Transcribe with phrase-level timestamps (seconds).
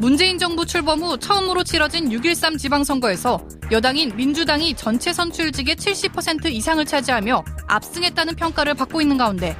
[0.00, 3.38] 문재인 정부 출범 후 처음으로 치러진 6.13 지방선거에서
[3.70, 9.54] 여당인 민주당이 전체 선출직의 70% 이상을 차지하며 압승했다는 평가를 받고 있는 가운데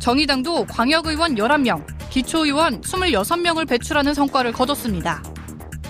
[0.00, 5.20] 정의당도 광역의원 11명, 기초의원 26명을 배출하는 성과를 거뒀습니다.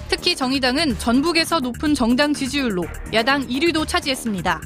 [0.09, 4.63] 특히 정의당은 전북에서 높은 정당 지지율로 야당 1위도 차지했습니다.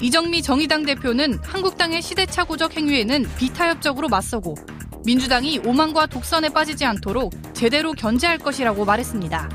[0.00, 4.56] 이정미 정의당 대표는 한국당의 시대착오적 행위에는 비타협적으로 맞서고
[5.04, 9.48] 민주당이 오만과 독선에 빠지지 않도록 제대로 견제할 것이라고 말했습니다.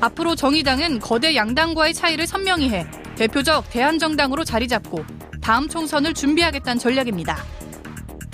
[0.00, 5.04] 앞으로 정의당은 거대 양당과의 차이를 선명히 해 대표적 대한정당으로 자리 잡고
[5.42, 7.36] 다음 총선을 준비하겠다는 전략입니다.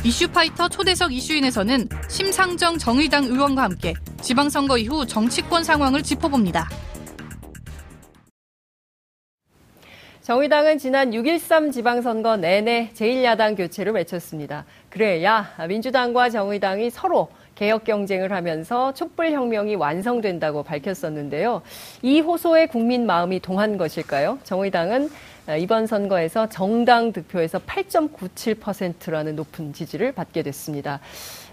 [0.05, 6.69] 이슈파이터 초대석 이슈인에서는 심상정 정의당 의원과 함께 지방선거 이후 정치권 상황을 짚어봅니다.
[10.27, 14.65] 정의당은 지난 6.13 지방선거 내내 제1야당 교체를 외쳤습니다.
[14.91, 21.63] 그래야 민주당과 정의당이 서로 개혁 경쟁을 하면서 촛불혁명이 완성된다고 밝혔었는데요.
[22.03, 24.41] 이 호소에 국민 마음이 동한 것일까요?
[24.43, 25.11] 정의당은
[25.61, 30.99] 이번 선거에서 정당 득표에서 8.97%라는 높은 지지를 받게 됐습니다.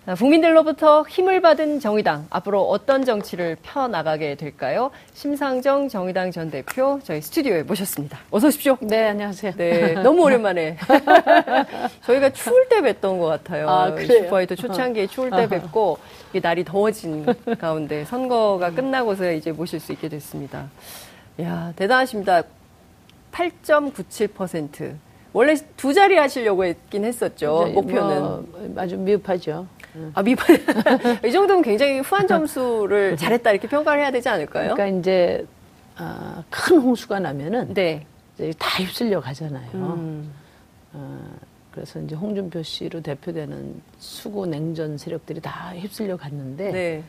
[0.06, 4.92] 국민들로부터 힘을 받은 정의당 앞으로 어떤 정치를 펴 나가게 될까요?
[5.14, 8.20] 심상정 정의당 전 대표 저희 스튜디오에 모셨습니다.
[8.30, 8.78] 어서 오십시오.
[8.82, 9.54] 네, 안녕하세요.
[9.56, 10.76] 네, 너무 오랜만에
[12.06, 13.70] 저희가 추울 때 뵀던 것 같아요.
[13.70, 14.24] 아, 그래요?
[14.24, 15.98] 슈퍼에도 초창기에 추울 때 뵙고
[16.42, 17.26] 날이 더워진
[17.58, 20.70] 가운데 선거가 끝나고서 이제 모실 수 있게 됐습니다.
[21.42, 22.44] 야 대단하십니다.
[23.32, 24.96] 8.97%.
[25.34, 27.72] 원래 두 자리 하시려고 했긴 했었죠.
[27.74, 28.22] 목표는.
[28.22, 29.68] 뭐, 아주 미흡하죠.
[30.14, 30.56] 아, 미판.
[31.26, 34.74] 이 정도면 굉장히 후한 점수를 잘했다 이렇게 평가를 해야 되지 않을까요?
[34.76, 35.46] 그러니까 이제
[35.96, 38.06] 아, 큰 홍수가 나면은 네.
[38.36, 39.70] 이제 다 휩쓸려 가잖아요.
[39.74, 40.32] 음.
[40.94, 41.20] 어,
[41.72, 47.04] 그래서 이제 홍준표 씨로 대표되는 수구 냉전 세력들이 다 휩쓸려 갔는데 네.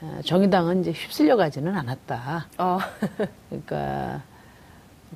[0.00, 2.46] 어, 정의당은 이제 휩쓸려 가지는 않았다.
[2.56, 2.78] 아,
[3.48, 4.22] 그러니까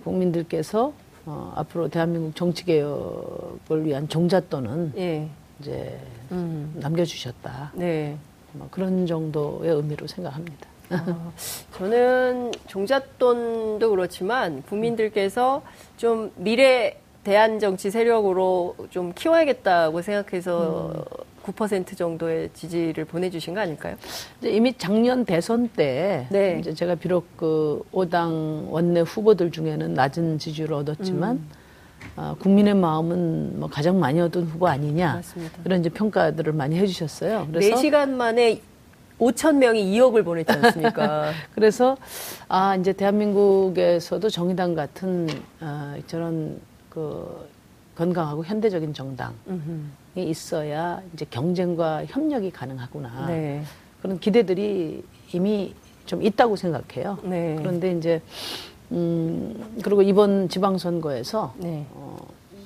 [0.04, 0.92] 국민들께서
[1.28, 5.28] 어, 앞으로 대한민국 정치 개혁을 위한 종잣돈은 예.
[5.60, 6.00] 이제
[6.32, 6.74] 음.
[6.76, 7.72] 남겨주셨다.
[7.74, 8.16] 네.
[8.52, 10.66] 뭐 그런 정도의 의미로 생각합니다.
[10.90, 11.32] 어,
[11.76, 15.60] 저는 종잣돈도 그렇지만 국민들께서
[15.98, 21.04] 좀 미래 대한 정치 세력으로 좀 키워야겠다고 생각해서 음.
[21.52, 23.96] 9% 정도의 지지를 보내주신 거 아닐까요?
[24.38, 26.58] 이제 이미 작년 대선 때 네.
[26.60, 31.48] 이제 제가 비록 그 5당 원내 후보들 중에는 낮은 지지를 얻었지만 음.
[32.16, 35.58] 아, 국민의 마음은 뭐 가장 많이 얻은 후보 아니냐 맞습니다.
[35.64, 37.48] 이런 이제 평가들을 많이 해주셨어요.
[37.50, 38.60] 그래서 4시간 만에
[39.18, 41.32] 5천 명이 2억을 보냈지 않습니까?
[41.54, 41.96] 그래서
[42.46, 45.28] 아 이제 대한민국에서도 정의당 같은
[45.60, 47.48] 아, 저런 그
[48.02, 49.34] 건강하고 현대적인 정당이.
[50.16, 53.62] 있어야 이제 경쟁과 협력이 가능하구나 네.
[54.00, 55.74] 그런 기대들이 이미
[56.06, 57.18] 좀 있다고 생각해요.
[57.24, 57.56] 네.
[57.58, 58.22] 그런데 이제
[58.92, 61.86] 음 그리고 이번 지방선거에서 네.
[61.90, 62.16] 어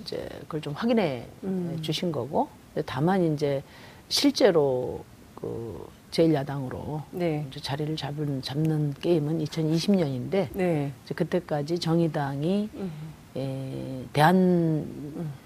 [0.03, 1.79] 이제 그걸 좀 확인해 음.
[1.81, 2.49] 주신 거고
[2.87, 3.63] 다만 이제
[4.09, 5.03] 실제로
[5.35, 7.47] 그 제1야당으로 네.
[7.51, 10.93] 자리를 잡은 잡는 게임은 2020년인데 네.
[11.15, 12.93] 그때까지 정의당이 음.
[13.37, 15.02] 에, 대한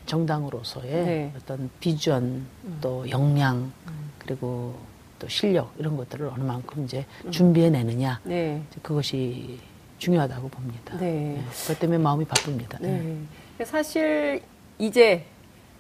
[0.07, 1.33] 정당으로서의 네.
[1.37, 2.47] 어떤 비전
[2.81, 3.73] 또 역량
[4.19, 4.75] 그리고
[5.19, 8.63] 또 실력 이런 것들을 어느 만큼 이제 준비해내느냐 네.
[8.71, 9.59] 이제 그것이
[9.99, 10.97] 중요하다고 봅니다.
[10.99, 11.37] 네.
[11.39, 12.79] 예, 그것 때문에 마음이 바쁩니다.
[12.83, 12.87] 예.
[12.87, 13.65] 네.
[13.65, 14.43] 사실
[14.79, 15.25] 이제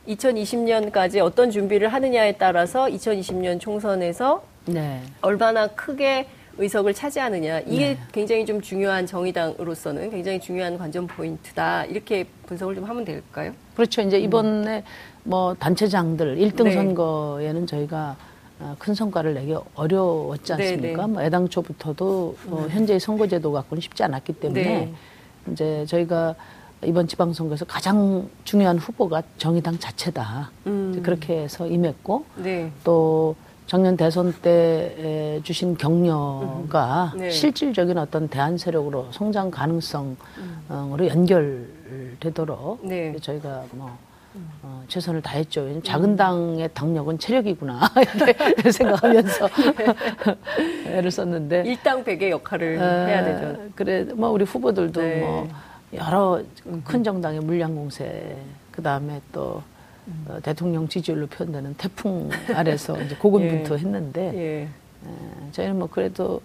[0.08, 5.02] 2020년까지 어떤 준비를 하느냐에 따라서 2020년 총선에서 네.
[5.20, 7.98] 얼마나 크게 의석을 차지하느냐 이게 네.
[8.12, 13.52] 굉장히 좀 중요한 정의당으로서는 굉장히 중요한 관전 포인트다 이렇게 분석을 좀 하면 될까요?
[13.74, 14.02] 그렇죠.
[14.02, 14.82] 이제 이번에
[15.22, 16.64] 뭐 단체장들 1등 음.
[16.64, 16.74] 네.
[16.74, 18.16] 선거에는 저희가
[18.58, 21.06] 어, 큰 성과를 내기 어려웠지 네, 않습니까?
[21.06, 21.12] 네.
[21.12, 24.94] 뭐 애당초부터도 어, 현재의 선거제도 갖고는 쉽지 않았기 때문에 네.
[25.52, 26.34] 이제 저희가
[26.84, 30.50] 이번 지방선거에서 가장 중요한 후보가 정의당 자체다.
[30.66, 31.00] 음.
[31.02, 32.70] 그렇게 해서 임했고 네.
[32.84, 33.34] 또
[33.66, 37.30] 작년 대선 때 에, 주신 격려가 네.
[37.30, 40.16] 실질적인 어떤 대안 세력으로 성장 가능성으로
[41.08, 42.88] 연결되도록 음.
[42.88, 43.16] 네.
[43.20, 43.98] 저희가 뭐
[44.62, 45.62] 어, 최선을 다했죠.
[45.62, 47.80] 왜냐면 작은 당의 당력은 체력이구나
[48.16, 49.48] 이렇게 생각하면서
[50.86, 53.56] 애를 썼는데 일당 백의 역할을 에, 해야 되죠.
[53.74, 55.20] 그래 뭐 우리 후보들도 네.
[55.20, 55.48] 뭐
[55.94, 56.40] 여러
[56.84, 58.36] 큰 정당의 물량 공세
[58.70, 59.62] 그 다음에 또
[60.28, 64.62] 어, 대통령 지지율로 표현되는 태풍 아래서 이제 고군분투했는데 예.
[64.62, 64.68] 에,
[65.52, 66.40] 저희는 뭐 그래도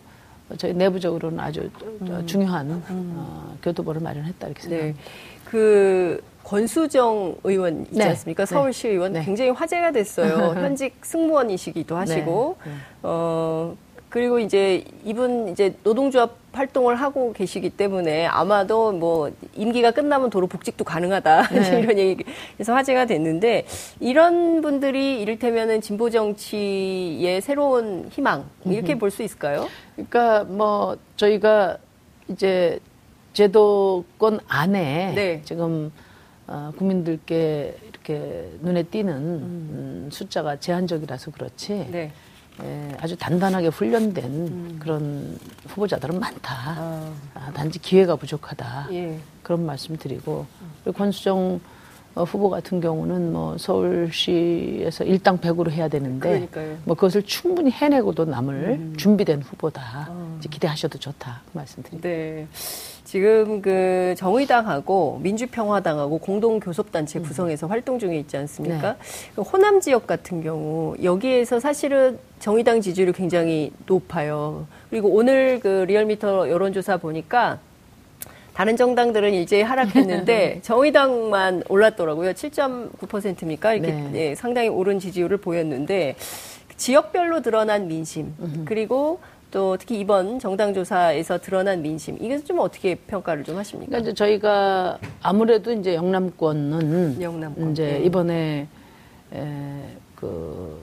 [0.58, 1.70] 저희 내부적으로는 아주
[2.06, 4.68] 저- 중요한 어, 교두보를 마련했다 이렇게 네.
[4.70, 5.02] 생각합니다.
[5.46, 8.06] 그 권수정 의원 있지 네.
[8.10, 8.46] 않습니까?
[8.46, 8.54] 네.
[8.54, 9.24] 서울시 의원 네.
[9.24, 10.54] 굉장히 화제가 됐어요.
[10.60, 12.72] 현직 승무원이시기도 하시고 네.
[13.04, 13.76] 어
[14.10, 20.84] 그리고 이제 이분 이제 노동조합 활동을 하고 계시기 때문에 아마도 뭐 임기가 끝나면 도로 복직도
[20.84, 21.80] 가능하다 네.
[21.82, 23.66] 이런 얘기에서 화제가 됐는데
[24.00, 29.68] 이런 분들이 이를테면은 진보 정치의 새로운 희망 이렇게 볼 수 있을까요?
[29.96, 31.78] 그러니까 뭐 저희가
[32.30, 32.80] 이제
[33.34, 35.42] 제도권 안에 네.
[35.44, 35.92] 지금
[36.48, 40.10] 어, 국민들께 이렇게 눈에 띄는 음.
[40.12, 41.88] 숫자가 제한적이라서 그렇지.
[41.92, 42.12] 네.
[42.64, 44.78] 예, 아주 단단하게 훈련된 음.
[44.80, 45.38] 그런
[45.68, 46.56] 후보자들은 많다.
[46.78, 47.14] 아.
[47.34, 48.88] 아, 단지 기회가 부족하다.
[48.92, 49.20] 예.
[49.42, 50.46] 그런 말씀 드리고
[50.84, 51.60] 그리고 권수정
[52.14, 56.78] 어, 후보 같은 경우는 뭐 서울시에서 일당 백으로 해야 되는데 그러니까요.
[56.84, 58.94] 뭐 그것을 충분히 해내고도 남을 음.
[58.98, 60.08] 준비된 후보다.
[60.10, 60.21] 어.
[60.50, 61.42] 기대하셔도 좋다.
[61.52, 62.08] 그 말씀드립니다.
[62.08, 62.48] 네.
[63.04, 67.24] 지금 그 정의당하고 민주평화당하고 공동 교섭단체 음.
[67.24, 68.94] 구성해서 활동 중에 있지 않습니까?
[68.94, 68.98] 네.
[69.36, 74.66] 그 호남 지역 같은 경우 여기에서 사실은 정의당 지지율이 굉장히 높아요.
[74.90, 77.60] 그리고 오늘 그 리얼미터 여론조사 보니까
[78.54, 82.32] 다른 정당들은 일제히 하락했는데 정의당만 올랐더라고요.
[82.32, 83.74] 7.9%입니까?
[83.74, 84.10] 이렇게 네.
[84.12, 86.16] 네, 상당히 오른 지지율을 보였는데
[86.78, 88.34] 지역별로 드러난 민심
[88.66, 89.20] 그리고
[89.52, 93.90] 또 특히 이번 정당 조사에서 드러난 민심 이게 좀 어떻게 평가를 좀 하십니까?
[93.90, 97.72] 그러니까 이제 저희가 아무래도 이제 영남권은 영남권.
[97.72, 98.06] 이제 네.
[98.06, 98.68] 이번에
[100.16, 100.82] 그뭐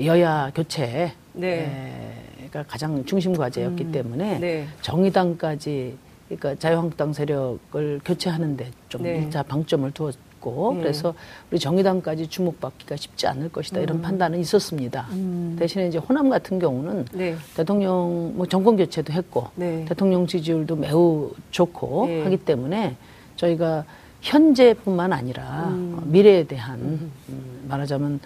[0.00, 2.22] 여야 교체 네.
[2.52, 3.92] 가 가장 중심 과제였기 음.
[3.92, 4.68] 때문에 네.
[4.80, 5.96] 정의당까지
[6.28, 9.18] 그러니까 자유한국당 세력을 교체하는데 좀 네.
[9.18, 10.14] 일자 방점을 두었
[10.46, 10.82] 있고 네.
[10.82, 11.14] 그래서
[11.50, 14.02] 우리 정의당까지 주목받기가 쉽지 않을 것이다 이런 음.
[14.02, 15.08] 판단은 있었습니다.
[15.10, 15.56] 음.
[15.58, 17.36] 대신에 이제 호남 같은 경우는 네.
[17.56, 19.84] 대통령 뭐 정권 교체도 했고 네.
[19.86, 22.22] 대통령 지지율도 매우 좋고 네.
[22.22, 22.96] 하기 때문에
[23.34, 23.84] 저희가
[24.22, 26.00] 현재뿐만 아니라 음.
[26.06, 27.12] 미래에 대한 음.
[27.28, 28.20] 음 말하자면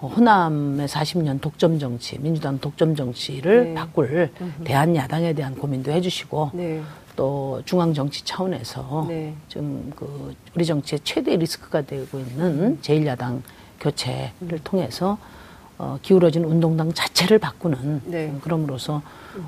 [0.00, 3.74] 호남의 40년 독점 정치, 민주당 독점 정치를 네.
[3.74, 4.30] 바꿀
[4.62, 6.82] 대한 야당에 대한 고민도 해주시고 네.
[7.16, 9.34] 또 중앙 정치 차원에서 네.
[9.48, 13.40] 지금 그 우리 정치의 최대 리스크가 되고 있는 제1야당
[13.80, 14.58] 교체를 음.
[14.62, 15.18] 통해서
[15.78, 18.34] 어, 기울어진 운동당 자체를 바꾸는 네.
[18.42, 19.02] 그럼으로써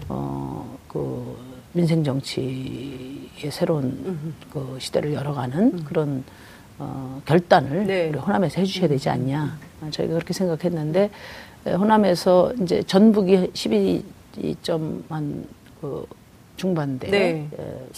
[0.08, 1.36] 어, 그
[1.72, 4.34] 민생 정치의 새로운 음.
[4.50, 5.84] 그 시대를 열어가는 음.
[5.84, 6.24] 그런
[6.78, 8.08] 어, 결단을 네.
[8.08, 9.58] 우리 호남에서 해주셔야 되지 않냐
[9.90, 11.10] 저희가 그렇게 생각했는데
[11.66, 15.46] 호남에서 이제 전북이 12.한
[15.80, 16.06] 그
[16.58, 17.08] 중반대.
[17.08, 17.48] 네.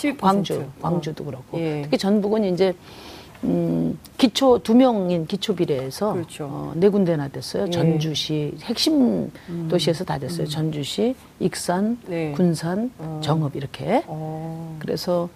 [0.05, 1.59] 예, 광주, 광주도 그렇고.
[1.59, 1.83] 예.
[1.83, 2.73] 특히 전북은 이제
[3.43, 6.47] 음, 기초 두 명인 기초 비례에서 그렇죠.
[6.51, 7.65] 어, 네 군데나 됐어요.
[7.67, 7.71] 예.
[7.71, 9.69] 전주시 핵심 음.
[9.69, 10.45] 도시에서 다 됐어요.
[10.45, 10.49] 음.
[10.49, 12.33] 전주시, 익산, 네.
[12.33, 13.21] 군산, 어.
[13.25, 14.05] 정읍 이렇게.
[14.07, 14.77] 어.
[14.79, 15.29] 그래서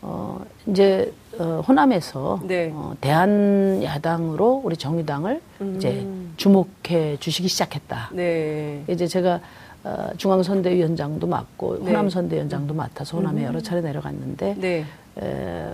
[0.00, 2.70] 어, 이제 어, 호남에서 네.
[2.72, 5.74] 어, 대한 야당으로 우리 정의당을 음.
[5.76, 6.06] 이제
[6.36, 8.10] 주목해 주시기 시작했다.
[8.12, 8.84] 네.
[8.88, 9.40] 이제 제가
[9.84, 11.90] 어, 중앙선대위원장도 맡고 네.
[11.90, 13.46] 호남선대위원장도 맡아서 호남에 음.
[13.46, 14.84] 여러 차례 내려갔는데 네.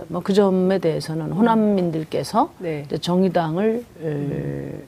[0.07, 2.85] 뭐그 점에 대해서는 호남민들께서 네.
[3.01, 4.83] 정의당을 음.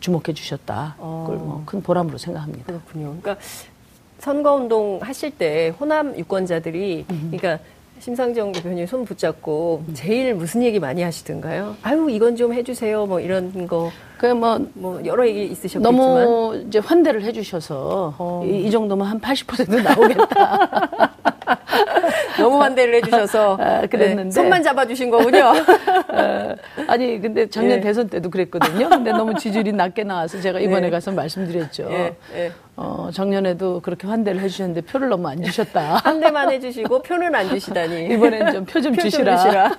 [0.00, 0.94] 주목해 주셨다.
[0.98, 1.24] 어.
[1.26, 2.64] 그걸 뭐 큰 보람으로 생각합니다.
[2.66, 3.16] 그렇군요.
[3.20, 3.36] 그러니까
[4.18, 7.30] 선거운동 하실 때 호남 유권자들이 음.
[7.32, 7.62] 그러니까
[8.00, 11.76] 심상정 대표님 손 붙잡고 제일 무슨 얘기 많이 하시던가요?
[11.82, 13.06] 아유 이건 좀 해주세요.
[13.06, 13.90] 뭐 이런 거.
[14.18, 18.44] 그뭐 뭐 여러 얘기 있으셨겠지만 너무 이제 환대를 해주셔서 어.
[18.46, 20.90] 이, 이, 정도면 한 80% 나오겠다.
[22.38, 25.52] 너무 환대를 해주셔서 아, 그랬는데 네, 손만 잡아주신 거군요.
[26.08, 26.54] 아,
[26.88, 27.80] 아니 근데 작년 예.
[27.80, 28.88] 대선 때도 그랬거든요.
[28.88, 30.90] 근데 너무 지지율이 낮게 나와서 제가 이번에 네.
[30.90, 31.88] 가서 말씀드렸죠.
[31.90, 32.16] 예.
[32.34, 32.52] 예.
[32.76, 36.00] 어, 작년에도 그렇게 환대를 해주셨는데 표를 너무 안 주셨다.
[36.04, 38.06] 환대만 해주시고 표는 안 주시다니.
[38.14, 39.36] 이번엔 좀 표 좀 주시라.
[39.36, 39.70] 주시라.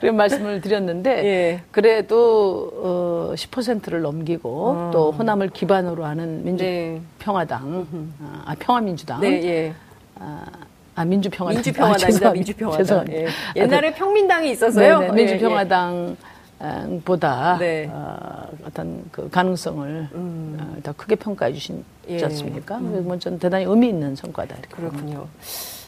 [0.00, 1.60] 그런 말씀을 드렸는데 예.
[1.70, 4.90] 그래도 어, 10%를 넘기고 어.
[4.92, 8.06] 또 호남을 기반으로 하는 민주평화당, 네.
[8.44, 9.20] 아 평화민주당.
[9.20, 9.74] 네, 예.
[10.18, 10.44] 아,
[11.00, 11.56] 아, 민주평화당.
[11.56, 13.06] 민주평화당이다, 아, 민주평화당.
[13.10, 13.26] 예.
[13.56, 14.98] 옛날에 평민당이 있어서요.
[15.00, 16.16] 네네, 네, 민주평화당.
[17.06, 17.88] 보다 네.
[17.90, 20.58] 어, 어떤 그 가능성을 음.
[20.60, 22.22] 어, 더 크게 평가해 주시지 예.
[22.24, 22.76] 않습니까?
[22.76, 23.02] 음.
[23.06, 25.26] 뭐 저는 대단히 의미 있는 성과다 이렇게 그렇군요.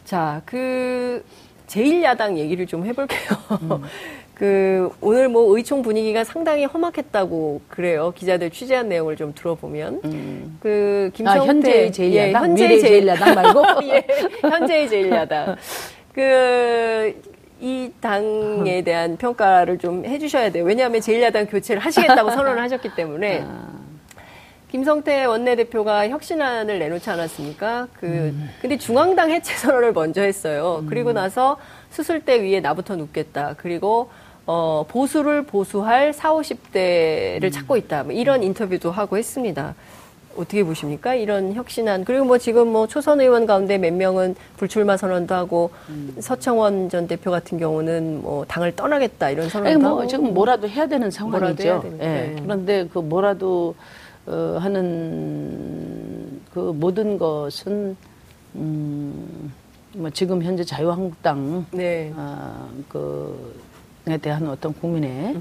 [0.07, 1.23] 자, 그
[1.67, 3.39] 제1야당 얘기를 좀 해볼게요.
[3.61, 3.83] 음.
[4.43, 8.13] 그 오늘 뭐 의총 분위기가 상당히 험악했다고 그래요.
[8.17, 10.59] 기자들 취재한 내용을 좀 들어보면 음.
[10.61, 14.07] 그 김성태 아, 현재의 제1야당, 예, 현재의 제1야당 말고 예,
[14.41, 15.57] 현재의 제1야당
[16.13, 17.33] 그.
[17.65, 20.65] 이 당에 대한 평가를 좀 해주셔야 돼요.
[20.65, 23.45] 왜냐하면 제1야당 교체를 하시겠다고 선언을 하셨기 때문에.
[23.47, 23.69] 아.
[24.73, 27.87] 김성태 원내대표가 혁신안을 내놓지 않았습니까?
[28.01, 28.51] 그, 음.
[28.61, 30.81] 근데 중앙당 해체 선언을 먼저 했어요.
[30.83, 30.87] 음.
[30.89, 31.57] 그리고 나서
[31.91, 33.55] 수술대 위에 나부터 눕겠다.
[33.59, 34.11] 그리고
[34.47, 37.51] 어, 보수를 보수할 4, 50대를 음.
[37.51, 38.05] 찾고 있다.
[38.05, 39.75] 뭐 이런 인터뷰도 하고 했습니다.
[40.37, 41.15] 어떻게 보십니까?
[41.15, 46.17] 이런 혁신안 그리고 뭐 지금 뭐 초선 의원 가운데 몇 명은 불출마 선언도 하고 음.
[46.21, 50.87] 서청원 전 대표 같은 경우는 뭐 당을 떠나겠다 이런 선언도 뭐 하고 지금 뭐라도 해야
[50.87, 51.63] 되는 상황이죠.
[51.63, 51.91] 해야 예.
[51.99, 52.37] 네.
[52.43, 53.75] 그런데 그 뭐라도
[54.27, 57.97] 어, 하는 그 모든 것은
[58.55, 59.53] 음,
[59.95, 62.13] 뭐 지금 현재 자유한국당 네.
[62.17, 63.72] 어, 그에
[64.21, 65.37] 대한 어떤 국민의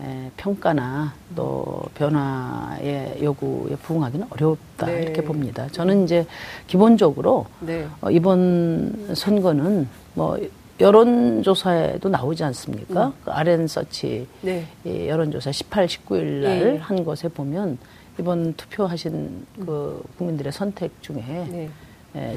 [0.00, 5.02] 에, 평가나 또 변화의 요구에 부응하기는 어렵다 네.
[5.02, 5.66] 이렇게 봅니다.
[5.72, 6.24] 저는 이제
[6.66, 7.86] 기본적으로 네.
[8.00, 10.38] 어, 이번 선거는 뭐
[10.80, 13.08] 여론조사에도 나오지 않습니까?
[13.08, 13.12] 음.
[13.24, 14.64] 그 RN서치 네.
[14.86, 17.04] 여론조사 18, 19일 날한 네.
[17.04, 17.78] 것에 보면
[18.18, 21.16] 이번 투표하신 그 국민들의 선택 중에
[21.50, 21.62] 네.
[21.64, 21.70] 예,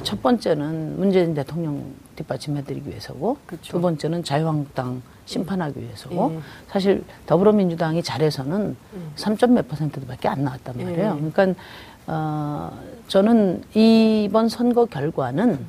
[0.03, 3.73] 첫 번째는 문재인 대통령 뒷받침해드리기 위해서고 그렇죠.
[3.73, 6.39] 두 번째는 자유한국당 심판하기 위해서고 예.
[6.67, 9.11] 사실 더불어민주당이 잘해서는 음.
[9.15, 10.83] 3점 몇 퍼센트밖에 안 나왔단 예.
[10.83, 11.19] 말이에요.
[11.23, 11.31] 예.
[11.31, 11.61] 그러니까
[12.07, 15.59] 어, 저는 이번 선거 결과는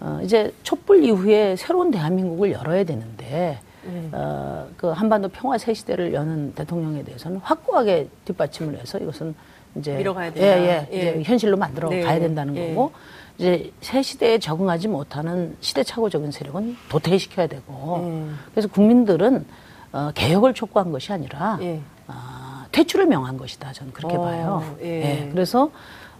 [0.00, 4.08] 어, 이제 촛불 이후에 새로운 대한민국을 열어야 되는데 예.
[4.12, 9.34] 어, 그 한반도 평화 새 시대를 여는 대통령에 대해서는 확고하게 뒷받침을 해서 이것은
[9.78, 10.58] 이제 밀어가야 된다.
[10.58, 10.98] 예, 예, 예.
[10.98, 12.00] 이제 현실로 만들어 네.
[12.02, 12.68] 가야 된다는 예.
[12.68, 12.92] 거고
[13.38, 18.38] 이제 새 시대에 적응하지 못하는 시대착오적인 세력은 도태시켜야 되고 음.
[18.52, 19.44] 그래서 국민들은
[19.92, 21.80] 어, 개혁을 촉구한 것이 아니라 예.
[22.08, 23.72] 어, 퇴출을 명한 것이다.
[23.72, 24.76] 저는 그렇게 어, 봐요.
[24.82, 24.86] 예.
[24.86, 25.28] 예.
[25.30, 25.70] 그래서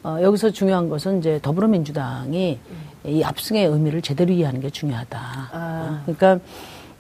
[0.02, 3.10] 어, 여기서 중요한 것은 이제 더불어민주당이 음.
[3.10, 5.18] 이 압승의 의미를 제대로 이해하는 게 중요하다.
[5.52, 6.02] 아.
[6.06, 6.44] 어, 그러니까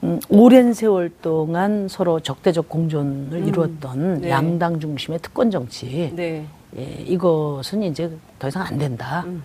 [0.02, 3.48] 음, 오랜 세월 동안 서로 적대적 공존을 음.
[3.48, 4.30] 이루었던 네.
[4.30, 6.12] 양당 중심의 특권 정치.
[6.14, 6.46] 네.
[6.76, 9.24] 예, 이것은 이제 더 이상 안 된다.
[9.26, 9.42] 음.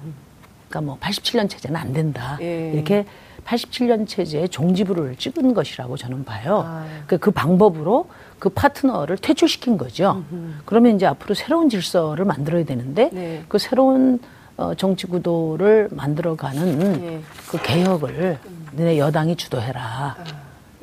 [0.67, 2.37] 그러니까 뭐 87년 체제는 안 된다.
[2.41, 2.71] 예.
[2.73, 3.05] 이렇게
[3.45, 6.63] 87년 체제의 종지부를 찍은 것이라고 저는 봐요.
[6.65, 6.85] 아.
[7.07, 8.07] 그, 그 방법으로
[8.39, 10.23] 그 파트너를 퇴출시킨 거죠.
[10.31, 10.53] 음흠.
[10.65, 13.43] 그러면 이제 앞으로 새로운 질서를 만들어야 되는데 네.
[13.47, 14.19] 그 새로운
[14.57, 17.21] 어, 정치 구도를 만들어가는 예.
[17.49, 18.60] 그 개혁을 음.
[18.71, 19.81] 너네 여당이 주도해라.
[19.81, 20.23] 아,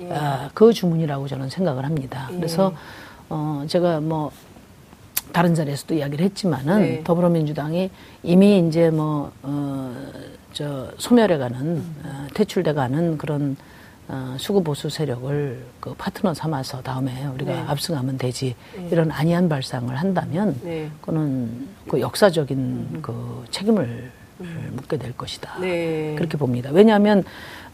[0.01, 0.13] 예.
[0.13, 2.29] 아, 그 주문이라고 저는 생각을 합니다.
[2.33, 2.37] 예.
[2.37, 2.73] 그래서
[3.29, 4.31] 어, 제가 뭐
[5.33, 7.05] 다른 자리에서도 이야기를 했지만은 네.
[7.05, 7.91] 더불어민주당이
[8.23, 9.95] 이미 이제 뭐, 어,
[10.53, 11.97] 저, 소멸해가는, 음.
[12.05, 13.57] 어, 퇴출돼가는 그런
[14.09, 17.59] 어, 수구 보수 세력을 그 파트너 삼아서 다음에 우리가 네.
[17.69, 18.89] 압승하면 되지 네.
[18.91, 20.91] 이런 안이한 발상을 한다면 네.
[21.03, 22.99] 그거는 그 역사적인 음.
[23.03, 24.11] 그 책임을 음.
[24.73, 25.59] 묻게 될 것이다.
[25.61, 26.15] 네.
[26.17, 26.71] 그렇게 봅니다.
[26.73, 27.25] 왜냐하면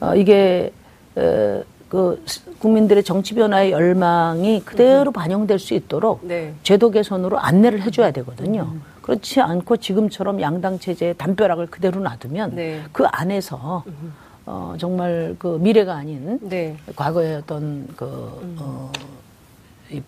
[0.00, 0.72] 어, 이게
[1.16, 2.24] 어, 그
[2.58, 5.12] 국민들의 정치 변화의 열망이 그대로 음.
[5.12, 6.54] 반영될 수 있도록 네.
[6.62, 8.62] 제도 개선으로 안내를 해줘야 되거든요.
[8.72, 8.82] 음.
[9.02, 12.82] 그렇지 않고 지금처럼 양당 체제의 담벼락을 그대로 놔두면 네.
[12.90, 14.12] 그 안에서 음.
[14.46, 16.76] 어, 정말 그 미래가 아닌 네.
[16.96, 18.04] 과거의 어떤 그
[18.42, 18.56] 음.
[18.58, 18.92] 어,
[19.90, 20.02] 이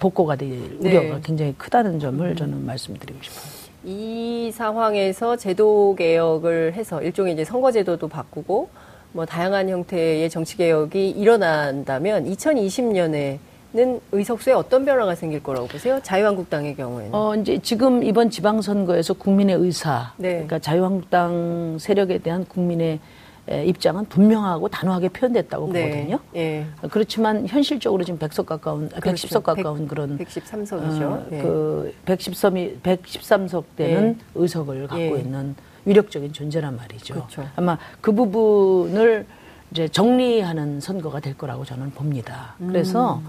[0.00, 0.98] 복고가 될 네.
[0.98, 2.36] 우려가 굉장히 크다는 점을 음.
[2.36, 3.61] 저는 말씀드리고 싶어요.
[3.84, 8.68] 이 상황에서 제도 개혁을 해서 일종의 이제 선거제도도 바꾸고
[9.12, 13.38] 뭐 다양한 형태의 정치 개혁이 일어난다면 2020년에
[13.74, 15.98] 는 의석수에 어떤 변화가 생길 거라고 보세요?
[16.02, 17.14] 자유한국당의 경우에는?
[17.14, 20.32] 어, 이제 지금 이번 지방선거에서 국민의 의사, 네.
[20.32, 23.00] 그러니까 자유한국당 세력에 대한 국민의
[23.48, 25.90] 입장은 분명하고 단호하게 표현됐다고 네.
[25.90, 26.18] 보거든요.
[26.36, 26.66] 예.
[26.90, 29.26] 그렇지만 현실적으로 지금 100석 가까운, 그렇죠.
[29.26, 31.02] 110석 가까운 100, 그런 113석이죠.
[31.02, 31.42] 어, 예.
[31.42, 34.24] 그 113이 113석 되는 예.
[34.34, 35.20] 의석을 갖고 예.
[35.20, 37.14] 있는 위력적인 존재란 말이죠.
[37.14, 37.48] 그렇죠.
[37.56, 39.26] 아마 그 부분을
[39.72, 42.54] 이제 정리하는 선거가 될 거라고 저는 봅니다.
[42.58, 43.26] 그래서 음.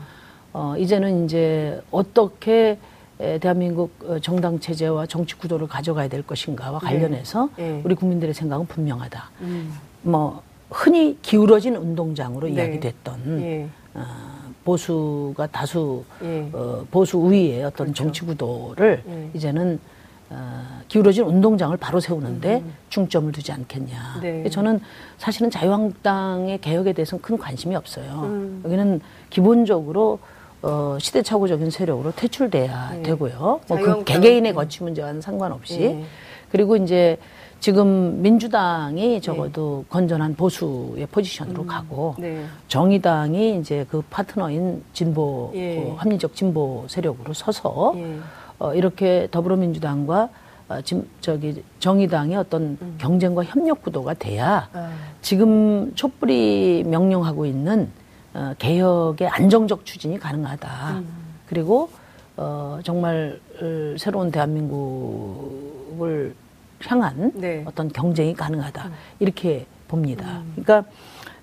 [0.54, 2.78] 어, 이제는 이제 어떻게
[3.18, 6.86] 대한민국 어, 정당 체제와 정치 구도를 가져가야 될 것인가와 네.
[6.86, 7.82] 관련해서 네.
[7.84, 9.32] 우리 국민들의 생각은 분명하다.
[9.42, 9.74] 음.
[10.04, 12.54] 뭐 흔히 기울어진 운동장으로 네.
[12.54, 13.70] 이야기됐던 네.
[13.94, 14.04] 어,
[14.64, 16.50] 보수가 다수 네.
[16.54, 18.04] 어, 보수 우위의 어떤 그렇죠.
[18.04, 19.30] 정치 구도를 네.
[19.34, 19.80] 이제는
[20.30, 22.74] 어, 기울어진 운동장을 바로 세우는데 음.
[22.90, 24.20] 중점을 두지 않겠냐.
[24.22, 24.50] 네.
[24.50, 24.80] 저는
[25.18, 28.22] 사실은 자유한국당의 개혁에 대해서는 큰 관심이 없어요.
[28.24, 28.62] 음.
[28.66, 30.20] 여기는 기본적으로
[30.64, 33.04] 어, 시대착오적인 세력으로 퇴출돼야 네.
[33.04, 33.60] 되고요.
[33.68, 35.80] 뭐 그 개개인의 거취 문제와는 상관없이.
[35.80, 36.04] 네.
[36.50, 37.18] 그리고 이제
[37.64, 39.90] 지금 민주당이 적어도 네.
[39.90, 41.68] 건전한 보수의 포지션으로 음.
[41.68, 42.44] 가고 네.
[42.68, 45.80] 정의당이 이제 그 파트너인 진보 예.
[45.80, 48.20] 어, 합리적 진보 세력으로 서서 예.
[48.60, 50.30] 어, 이렇게 더불어민주당과
[50.68, 52.96] 어, 지금 저기 정의당의 어떤 음.
[52.98, 54.92] 경쟁과 협력 구도가 돼야 아.
[55.22, 57.90] 지금 촛불이 명령하고 있는
[58.34, 60.98] 어, 개혁의 안정적 추진이 가능하다.
[60.98, 61.08] 음.
[61.46, 61.90] 그리고
[62.36, 66.36] 어, 정말 어, 새로운 대한민국을
[66.88, 67.64] 향한 네.
[67.66, 68.88] 어떤 경쟁이 가능하다.
[68.88, 68.94] 음.
[69.20, 70.42] 이렇게 봅니다.
[70.42, 70.64] 음.
[70.64, 70.90] 그러니까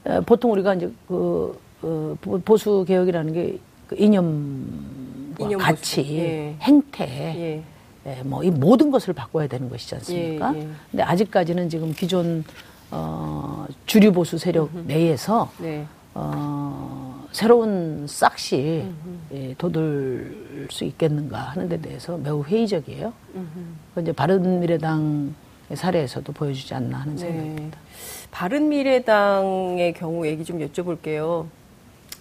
[0.05, 3.59] 어, 보통 우리가 이제 그 어, 보수 개혁이라는 게
[3.91, 6.55] 그 이념 이념 가치, 예.
[6.61, 7.63] 행태 예.
[8.07, 10.55] 예, 뭐이 모든 것을 바꿔야 되는 것이지 않습니까?
[10.55, 10.69] 예, 예.
[10.93, 12.45] 근데 아직까지는 지금 기존
[12.93, 14.71] 어, 주류 보수 세력.
[14.87, 15.85] 내에서 네.
[16.15, 18.85] 어, 새로운 싹시
[19.33, 23.13] 예, 돋을 수 있겠는가 하는 데 대해서 매우 회의적이에요.
[23.95, 25.35] 그 이제 바른미래당
[25.75, 27.21] 사례에서도 보여주지 않나 하는 네.
[27.21, 27.79] 생각입니다.
[28.33, 31.47] 바른미래당의 경우 얘기 좀 여쭤볼게요.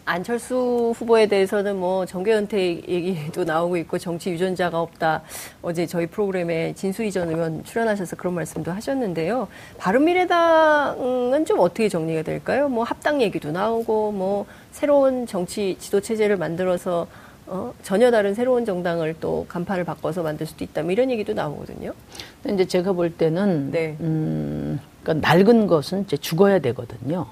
[0.05, 5.21] 안철수 후보에 대해서는 뭐 정계 은퇴 얘기도 나오고 있고 정치 유전자가 없다.
[5.61, 9.47] 어제 저희 프로그램에 진수희 전 의원 출연하셔서 그런 말씀도 하셨는데요.
[9.77, 12.69] 바른미래당은 좀 어떻게 정리가 될까요?
[12.69, 17.07] 뭐 합당 얘기도 나오고 뭐 새로운 정치 지도 체제를 만들어서
[17.47, 20.83] 어, 전혀 다른 새로운 정당을 또 간판을 바꿔서 만들 수도 있다.
[20.83, 21.93] 뭐 이런 얘기도 나오거든요.
[22.43, 23.97] 근데 이제 제가 볼 때는 네.
[24.01, 27.25] 음, 그러니까 낡은 것은 이제 죽어야 되거든요.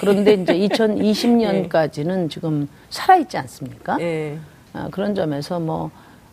[0.00, 2.28] 그런데 이제 2020년까지는 네.
[2.28, 3.96] 지금 살아 있지 않습니까?
[3.96, 4.38] 네.
[4.74, 5.90] 어, 그런 점에서 뭐,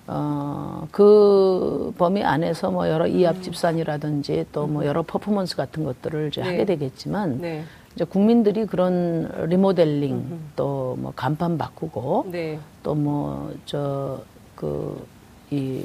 [0.07, 6.41] 어, 그 범위 안에서 뭐 여러 이합 집산이라든지 또 뭐 여러 퍼포먼스 같은 것들을 이제
[6.41, 6.47] 네.
[6.49, 7.63] 하게 되겠지만 네.
[7.95, 12.59] 이제 국민들이 그런 리모델링 또 뭐 간판 바꾸고 네.
[12.83, 14.23] 또뭐 저
[14.55, 15.21] 그
[15.51, 15.83] 이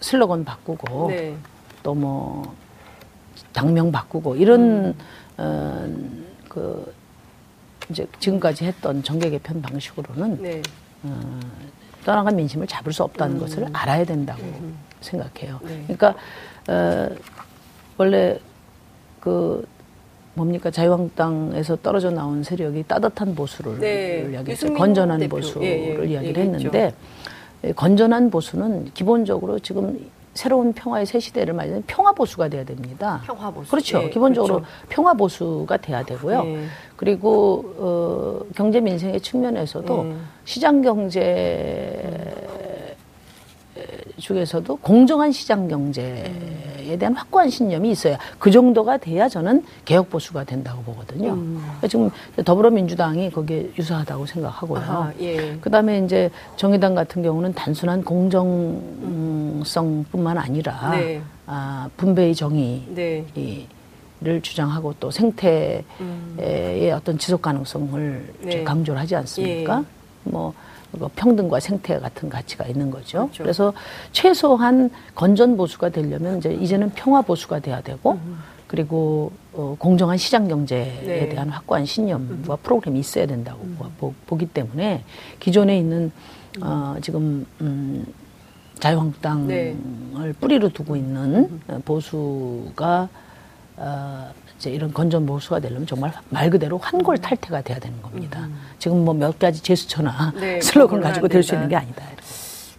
[0.00, 1.36] 슬로건 바꾸고 네.
[1.82, 2.54] 또뭐
[3.52, 4.94] 당명 바꾸고 이런 음.
[5.36, 5.86] 어,
[6.48, 6.94] 그
[7.90, 10.62] 이제 지금까지 했던 정계 개편 방식으로는 네.
[11.02, 11.40] 어,
[12.06, 13.40] 떠나간 민심을 잡을 수 없다는 음.
[13.40, 14.78] 것을 알아야 된다고 음.
[15.02, 15.60] 생각해요.
[15.64, 15.82] 네.
[15.86, 16.14] 그러니까
[16.68, 17.10] 어,
[17.98, 18.38] 원래
[19.20, 19.66] 그
[20.36, 24.28] 뭡니까 자유한국당에서 떨어져 나온 세력이 따뜻한 보수를 네.
[24.30, 24.74] 이야기했어요.
[24.74, 25.36] 건전한 대표.
[25.36, 26.92] 보수를 예, 예, 이야기를 했는데
[27.74, 29.98] 건전한 보수는 기본적으로 지금
[30.34, 33.22] 새로운 평화의 새 시대를 맞이하는 평화 보수가 돼야 됩니다.
[33.24, 33.70] 평화 보수.
[33.70, 34.00] 그렇죠.
[34.00, 34.70] 네, 기본적으로 그렇죠.
[34.90, 36.44] 평화 보수가 돼야 되고요.
[36.44, 36.66] 네.
[36.96, 40.16] 그리고 어, 경제 민생의 측면에서도 네.
[40.44, 42.34] 시장 경제
[44.18, 46.30] 중에서도 공정한 시장 경제
[46.86, 51.32] 에 대한 확고한 신념이 있어야 그 정도가 돼야 저는 개혁 보수가 된다고 보거든요.
[51.32, 51.60] 음.
[51.62, 52.10] 그러니까 지금
[52.44, 54.80] 더불어민주당이 거기에 유사하다고 생각하고요.
[54.80, 55.56] 아하, 예.
[55.60, 61.22] 그다음에 이제 정의당 같은 경우는 단순한 공정성뿐만 아니라 네.
[61.46, 63.24] 아, 분배의 정의 네.
[64.18, 66.38] 를 주장하고 또 생태의 음.
[66.94, 68.64] 어떤 지속 가능성을 네.
[68.64, 69.80] 강조를 하지 않습니까?
[69.80, 70.30] 예.
[70.30, 70.54] 뭐
[71.14, 73.18] 평등과 생태 같은 가치가 있는 거죠.
[73.18, 73.42] 그렇죠.
[73.42, 73.72] 그래서
[74.12, 78.38] 최소한 건전 보수가 되려면 이제 이제는 평화 보수가 돼야 되고 음.
[78.66, 81.28] 그리고 어, 공정한 시장 경제에 네.
[81.28, 82.58] 대한 확고한 신념과 음.
[82.62, 83.78] 프로그램이 있어야 된다고 음.
[83.98, 85.04] 보, 보기 때문에
[85.38, 86.10] 기존에 있는
[86.60, 88.06] 어, 지금 음,
[88.80, 90.32] 자유한국당을 네.
[90.40, 91.82] 뿌리로 두고 있는 음.
[91.84, 93.08] 보수가
[93.76, 98.40] 어, 이제 이런 건전 보수가 되려면 정말 말 그대로 환골 탈태가 돼야 되는 겁니다.
[98.46, 98.58] 음.
[98.78, 102.02] 지금 뭐 몇 가지 제스처나 네, 슬로건 가지고 될 수 있는 게 아니다.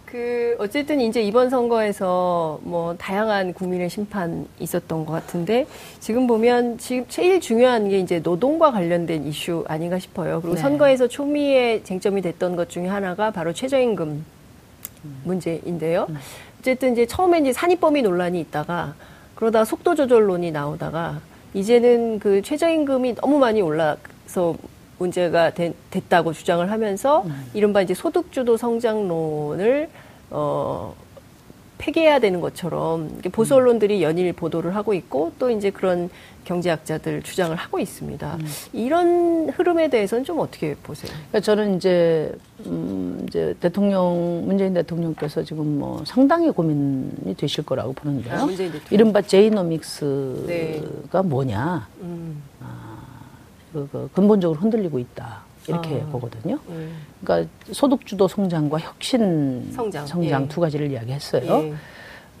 [0.04, 5.66] 그 어쨌든 이제 이번 선거에서 뭐 다양한 국민의 심판 있었던 것 같은데
[6.00, 10.40] 지금 보면 지금 제일 중요한 게 이제 노동과 관련된 이슈 아닌가 싶어요.
[10.40, 10.62] 그리고 네.
[10.62, 14.24] 선거에서 초미의 쟁점이 됐던 것 중에 하나가 바로 최저임금
[15.24, 16.06] 문제인데요.
[16.08, 16.16] 음.
[16.60, 18.94] 어쨌든 이제 처음에 이제 산입범위 논란이 있다가
[19.34, 21.20] 그러다 속도 조절론이 나오다가
[21.54, 24.56] 이제는 그 최저임금이 너무 많이 올라서
[24.98, 27.50] 문제가 되, 됐다고 주장을 하면서 음.
[27.54, 29.88] 이른바 이제 소득주도 성장론을
[30.30, 30.94] 어
[31.78, 33.58] 폐기해야 되는 것처럼 보수 음.
[33.58, 36.10] 언론들이 연일 보도를 하고 있고 또 이제 그런
[36.44, 38.36] 경제학자들 주장을 하고 있습니다.
[38.40, 38.46] 음.
[38.72, 41.12] 이런 흐름에 대해서는 좀 어떻게 보세요?
[41.12, 42.32] 그러니까 저는 이제
[42.66, 48.34] 음 이제 대통령 문재인 대통령께서 지금 뭐 상당히 고민이 되실 거라고 보는데요.
[48.34, 48.48] 아,
[48.90, 50.82] 이른바 제이노믹스가 네.
[51.24, 51.88] 뭐냐?
[52.00, 52.42] 음.
[52.60, 52.98] 아,
[53.72, 55.47] 그, 그 근본적으로 흔들리고 있다.
[55.68, 56.58] 이렇게 아, 보거든요.
[56.70, 56.88] 예.
[57.20, 60.48] 그러니까 소득주도 성장과 혁신 성장, 성장 예.
[60.48, 61.42] 두 가지를 이야기했어요.
[61.44, 61.74] 예.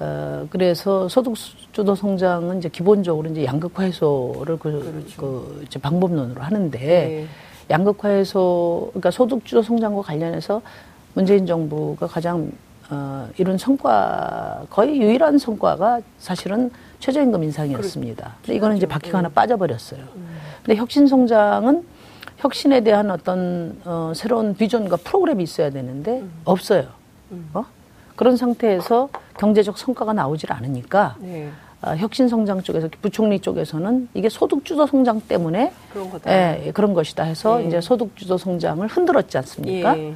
[0.00, 5.20] 어, 그래서 소득주도 성장은 이제 기본적으로 이제 양극화 해소를 그, 그렇죠.
[5.20, 7.26] 그 이제 방법론으로 하는데 네.
[7.70, 10.62] 양극화 해소, 그러니까 소득주도 성장과 관련해서
[11.14, 12.50] 문재인 정부가 가장
[12.90, 18.22] 어, 이룬 성과 거의 유일한 성과가 사실은 최저임금 인상이었습니다.
[18.22, 18.38] 그렇죠.
[18.42, 19.24] 근데 이거는 이제 바퀴가 네.
[19.24, 20.00] 하나 빠져버렸어요.
[20.16, 20.38] 음.
[20.62, 21.84] 근데 혁신 성장은
[22.38, 26.32] 혁신에 대한 어떤 어, 새로운 비전과 프로그램이 있어야 되는데 음.
[26.44, 26.86] 없어요.
[27.32, 27.50] 음.
[27.52, 27.64] 어?
[28.16, 31.50] 그런 상태에서 경제적 성과가 나오질 않으니까 네.
[31.82, 36.94] 어, 혁신 성장 쪽에서 부총리 쪽에서는 이게 소득 주도 성장 때문에 그런, 예, 예, 그런
[36.94, 37.66] 것이다 해서 네.
[37.66, 39.96] 이제 소득 주도 성장을 흔들었지 않습니까?
[39.98, 40.14] 예.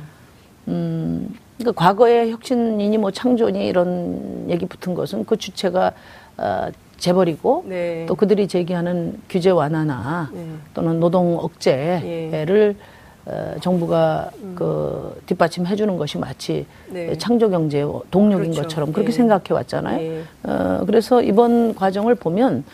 [0.69, 5.93] 음, 그러니까 과거에 혁신이니 뭐 창조니 이런 얘기 붙은 것은 그 주체가
[6.39, 6.71] 어,
[7.03, 8.07] 재버리고 네.
[8.07, 10.47] 또 그들이 제기하는 규제 완화나 네.
[10.73, 12.77] 또는 노동 억제를 예.
[13.25, 14.55] 어, 정부가 음.
[14.57, 17.17] 그 뒷받침해 주는 것이 마치 네.
[17.19, 18.63] 창조 경제의 동력인 그렇죠.
[18.63, 19.17] 것처럼 그렇게 네.
[19.17, 19.99] 생각해 왔잖아요.
[19.99, 20.23] 네.
[20.45, 22.65] 어, 그래서 이번 과정을 보면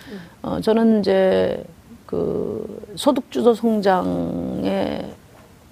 [0.43, 1.65] 어, 저는 이제
[2.05, 5.07] 그 소득 주도 성장의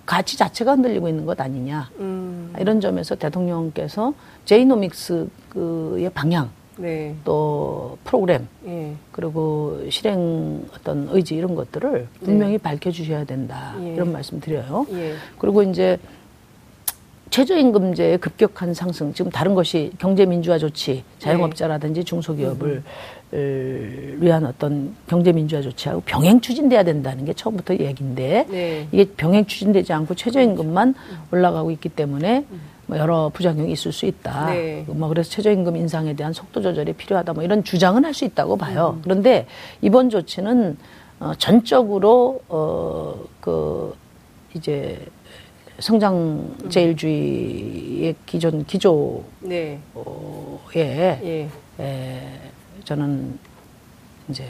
[0.06, 2.54] 가치 자체가 흔들리고 있는 것 아니냐 음.
[2.58, 4.14] 이런 점에서 대통령께서
[4.46, 7.14] 제이노믹스의 방향 네.
[7.24, 8.92] 또 프로그램 예.
[9.12, 12.58] 그리고 실행 어떤 의지 이런 것들을 분명히 네.
[12.58, 13.94] 밝혀주셔야 된다 예.
[13.94, 14.86] 이런 말씀 드려요.
[14.92, 15.14] 예.
[15.38, 15.98] 그리고 이제
[17.30, 22.82] 최저임금제의 급격한 상승 지금 다른 것이 경제민주화 조치 자영업자라든지 중소기업을
[23.32, 24.18] 음.
[24.20, 28.88] 위한 어떤 경제민주화 조치하고 병행 추진돼야 된다는 게 처음부터 얘기인데 네.
[28.92, 31.16] 이게 병행 추진되지 않고 최저임금만 음.
[31.32, 32.60] 올라가고 있기 때문에 음.
[32.86, 34.50] 뭐 여러 부작용이 있을 수 있다.
[34.50, 34.84] 네.
[34.88, 37.32] 뭐 그래서 최저임금 인상에 대한 속도 조절이 필요하다.
[37.32, 38.94] 뭐 이런 주장은 할 수 있다고 봐요.
[38.96, 39.02] 음.
[39.02, 39.46] 그런데
[39.82, 40.76] 이번 조치는
[41.20, 43.94] 어, 전적으로 어 그
[44.54, 45.06] 이제
[45.78, 49.78] 성장 제일주의의 기존 기조에 네.
[51.22, 51.48] 예.
[51.78, 52.40] 에,
[52.84, 53.38] 저는
[54.28, 54.44] 이제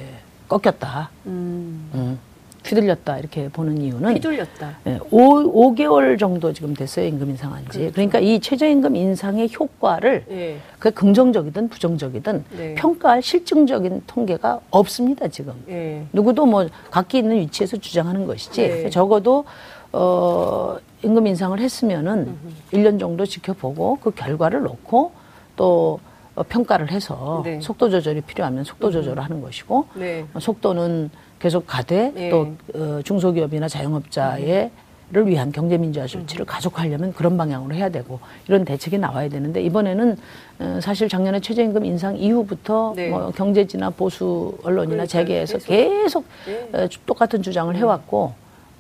[0.49, 1.11] 꺾였다.
[1.27, 1.91] 음.
[1.95, 2.19] 음.
[2.67, 4.77] 휘둘렸다 이렇게 보는 이유는 휘둘렸다.
[4.87, 7.79] 예, 5, 5개월 정도 지금 됐어요 임금 인상한 지.
[7.79, 7.93] 그렇죠.
[7.93, 10.59] 그러니까 이 최저임금 인상의 효과를 예.
[10.79, 12.75] 그 긍정적이든 부정적이든 네.
[12.75, 15.55] 평가할 실증적인 통계가 없습니다 지금.
[15.69, 16.05] 예.
[16.13, 18.91] 누구도 뭐 각기 있는 위치에서 주장하는 것이지 네.
[18.91, 19.45] 적어도
[19.93, 22.37] 어 임금 인상을 했으면은
[22.73, 22.73] 음흠.
[22.73, 25.13] 1년 정도 지켜보고 그 결과를 놓고
[25.55, 26.01] 또
[26.35, 27.61] 어, 평가를 해서 네.
[27.61, 30.27] 속도 조절이 필요하면 속도 조절을 하는 것이고 네.
[30.35, 31.11] 어, 속도는
[31.47, 32.29] 계속 가되 네.
[32.29, 34.71] 또 어, 중소기업이나 자영업자의
[35.13, 36.47] 를 위한 경제민주화 조치를 음.
[36.47, 40.17] 가속하려면 그런 방향으로 해야 되고 이런 대책이 나와야 되는데 이번에는
[40.59, 43.11] 어, 사실 작년에 최저임금 인상 이후부터 네.
[43.11, 46.25] 뭐 경제지나 보수 언론이나 재계에서 계속, 계속
[46.73, 46.89] 네.
[47.07, 47.79] 똑같은 주장을 음.
[47.79, 48.33] 해왔고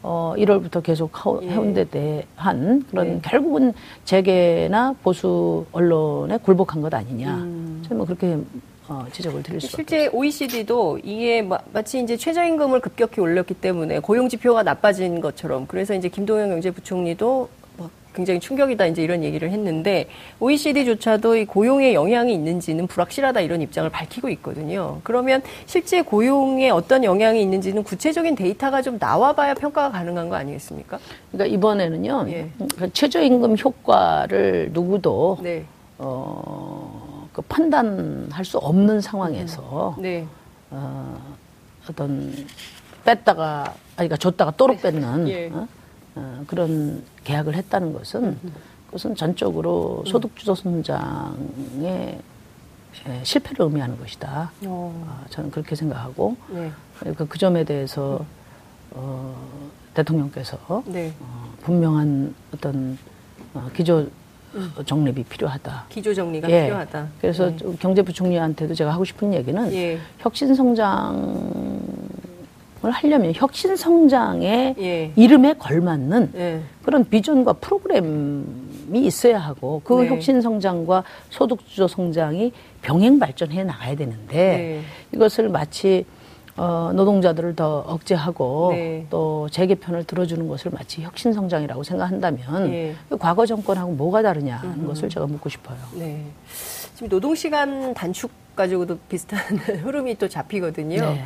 [0.02, 1.48] 어 1월부터 계속 예.
[1.48, 3.20] 해온 데 대한 그런 네.
[3.22, 3.72] 결국은
[4.04, 7.36] 재계나 보수 언론에 굴복한 것 아니냐.
[7.36, 7.84] 음.
[7.86, 8.36] 저는 뭐 그렇게
[8.88, 10.08] 어, 지적을 드릴 수 실제.
[10.08, 16.08] OECD도 이게 마, 치 이제 최저임금을 급격히 올렸기 때문에 고용 지표가 나빠진 것처럼 그래서 이제
[16.08, 23.40] 김동연 경제부총리도 막 굉장히 충격이다 이제 이런 얘기를 했는데 OECD조차도 이 고용에 영향이 있는지는 불확실하다
[23.40, 25.00] 이런 입장을 밝히고 있거든요.
[25.02, 31.00] 그러면 실제 고용에 어떤 영향이 있는지는 구체적인 데이터가 좀 나와봐야 평가가 가능한 거 아니겠습니까?
[31.32, 32.50] 그러니까 이번에는요 예.
[32.78, 35.64] 그 최저임금 효과를 누구도 네.
[35.98, 37.05] 어.
[37.36, 40.02] 그 판단할 수 없는 상황에서 음.
[40.02, 40.26] 네.
[40.70, 41.36] 어,
[41.86, 42.32] 어떤
[43.04, 44.80] 뺐다가 아니 그러니까 줬다가 네.
[44.80, 45.50] 뺏는 예.
[45.50, 45.68] 어?
[46.14, 48.52] 어, 그런 계약을 했다는 것은 음.
[48.86, 50.10] 그것은 전적으로 음.
[50.10, 51.36] 소득주도 성장의
[53.06, 54.52] 예, 실패를 의미하는 것이다.
[54.64, 56.72] 어, 저는 그렇게 생각하고 네.
[57.18, 58.24] 그, 그 점에 대해서
[58.92, 59.36] 어,
[59.92, 61.12] 대통령께서 네.
[61.20, 62.96] 어, 분명한 어떤
[63.52, 64.08] 어, 기조
[64.84, 65.86] 정립이 필요하다.
[65.88, 66.64] 기조 정리가 예.
[66.64, 67.08] 필요하다.
[67.20, 67.76] 그래서 네.
[67.78, 69.98] 경제부총리한테도 제가 하고 싶은 얘기는 예.
[70.18, 71.80] 혁신 성장을
[72.82, 75.12] 하려면 혁신 성장의 예.
[75.16, 76.60] 이름에 걸맞는 예.
[76.82, 78.46] 그런 비전과 프로그램이
[78.94, 80.08] 있어야 하고 그 네.
[80.08, 84.82] 혁신 성장과 소득 주도 성장이 병행 발전해 나가야 되는데 네.
[85.12, 86.04] 이것을 마치
[86.56, 89.06] 어, 노동자들을 더 억제하고 네.
[89.10, 92.94] 또 재개 편을 들어주는 것을 마치 혁신 성장이라고 생각한다면 네.
[93.18, 94.86] 과거 정권하고 뭐가 다르냐는 음.
[94.86, 95.76] 것을 제가 묻고 싶어요.
[95.94, 96.22] 네.
[96.94, 99.38] 지금 노동 시간 단축 가지고도 비슷한
[99.84, 101.00] 흐름이 또 잡히거든요.
[101.00, 101.24] 네.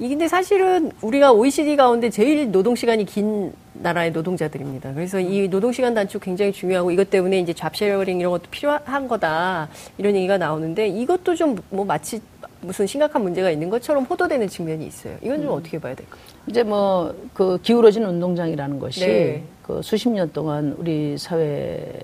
[0.00, 4.94] 이 근데 사실은 우리가 OECD 가운데 제일 노동 시간이 긴 나라의 노동자들입니다.
[4.94, 9.68] 그래서 이 노동 시간 단축 굉장히 중요하고 이것 때문에 이제 잡쉐어링 이런 것도 필요한 거다
[9.98, 12.20] 이런 얘기가 나오는데 이것도 좀 뭐 마치
[12.60, 15.16] 무슨 심각한 문제가 있는 것처럼 호도되는 측면이 있어요.
[15.22, 15.54] 이건 좀 음.
[15.54, 16.20] 어떻게 봐야 될까요?
[16.46, 19.44] 이제 뭐 그 기울어진 운동장이라는 것이 네.
[19.62, 22.00] 그 수십 년 동안 우리 사회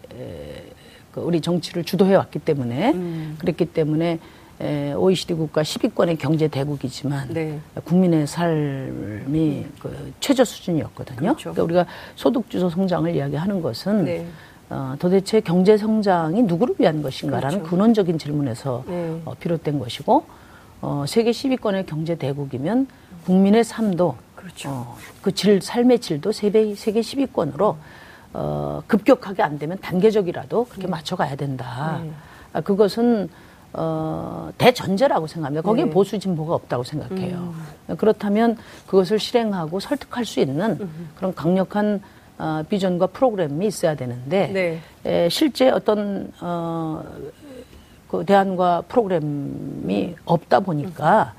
[1.10, 3.36] 그 우리 정치를 주도해 왔기 때문에 음.
[3.38, 4.18] 그랬기 때문에
[4.60, 7.58] 에, OECD 국가 10위권의 경제 대국이지만 네.
[7.82, 11.16] 국민의 삶이 그 최저 수준이었거든요.
[11.16, 11.52] 그렇죠.
[11.52, 14.26] 그러니까 우리가 소득 주도 성장을 이야기하는 것은 네.
[14.70, 17.70] 어, 도대체 경제 성장이 누구를 위한 것인가라는 그렇죠.
[17.70, 19.20] 근원적인 질문에서 네.
[19.24, 20.24] 어, 비롯된 것이고
[20.84, 22.86] 어, 세계 10위권의 경제 대국이면
[23.24, 24.68] 국민의 삶도 그렇죠.
[24.68, 27.76] 어, 그 질, 삶의 질도 세계, 세계 10위권으로
[28.34, 30.90] 어, 급격하게 안 되면 단계적이라도 그렇게 네.
[30.90, 32.00] 맞춰가야 된다.
[32.02, 32.10] 네.
[32.52, 33.30] 아, 그것은
[33.72, 35.62] 어, 대전제라고 생각합니다.
[35.62, 35.90] 거기에 네.
[35.90, 37.54] 보수 진보가 없다고 생각해요.
[37.88, 37.96] 음.
[37.96, 41.08] 그렇다면 그것을 실행하고 설득할 수 있는 음.
[41.16, 42.02] 그런 강력한
[42.36, 44.80] 어, 비전과 프로그램이 있어야 되는데 네.
[45.06, 47.02] 에, 실제 어떤 어,
[48.14, 51.34] 그 대안과 프로그램이 없다 보니까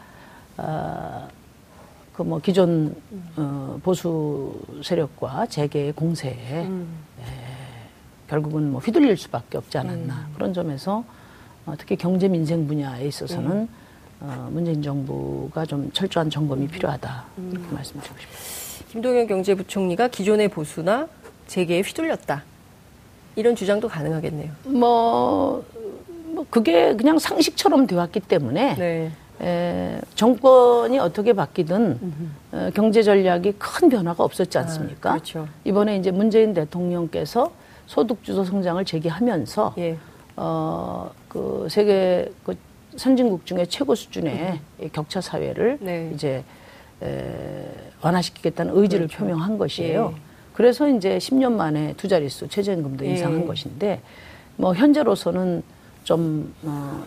[0.58, 1.28] 어,
[2.14, 2.96] 그 뭐 기존
[3.38, 6.88] 어, 보수 세력과 재계의 공세에 음.
[7.20, 7.24] 에,
[8.30, 10.34] 결국은 뭐 휘둘릴 수밖에 없지 않았나 음.
[10.34, 11.04] 그런 점에서
[11.66, 13.70] 어, 특히 경제 민생 분야에 있어서는 음.
[14.22, 17.74] 어, 문재인 정부가 좀 철저한 점검이 필요하다 이렇게 음.
[17.74, 18.92] 말씀드리고 싶습니다.
[18.92, 21.08] 김동연 경제부총리가 기존의 보수나
[21.48, 22.44] 재계에 휘둘렸다
[23.36, 24.52] 이런 주장도 가능하겠네요.
[24.64, 25.66] 뭐, 뭐
[26.50, 28.76] 그게 그냥 상식처럼 되었기 때문에.
[28.76, 29.12] 네.
[29.42, 32.00] 에, 정권이 어떻게 바뀌든
[32.54, 35.10] 어, 경제 전략이 큰 변화가 없었지 않습니까?
[35.10, 35.48] 아, 그렇죠.
[35.66, 37.52] 이번에 이제 문재인 대통령께서
[37.86, 39.98] 소득 주도 성장을 제기하면서 예.
[40.38, 42.56] 어, 그 세계 그
[42.96, 44.90] 선진국 중에 최고 수준의 음.
[44.94, 46.12] 격차 사회를 네.
[46.14, 46.44] 이제
[47.04, 47.66] 에,
[48.02, 49.26] 완화시키겠다는 의지를 그렇죠.
[49.26, 50.14] 표명한 것이에요.
[50.16, 50.22] 예.
[50.54, 53.10] 그래서 이제 10년 만에 두 자릿수 최저임금도 예.
[53.10, 54.00] 인상한 것인데
[54.56, 55.62] 뭐 현재로서는
[56.06, 57.04] 좀 어,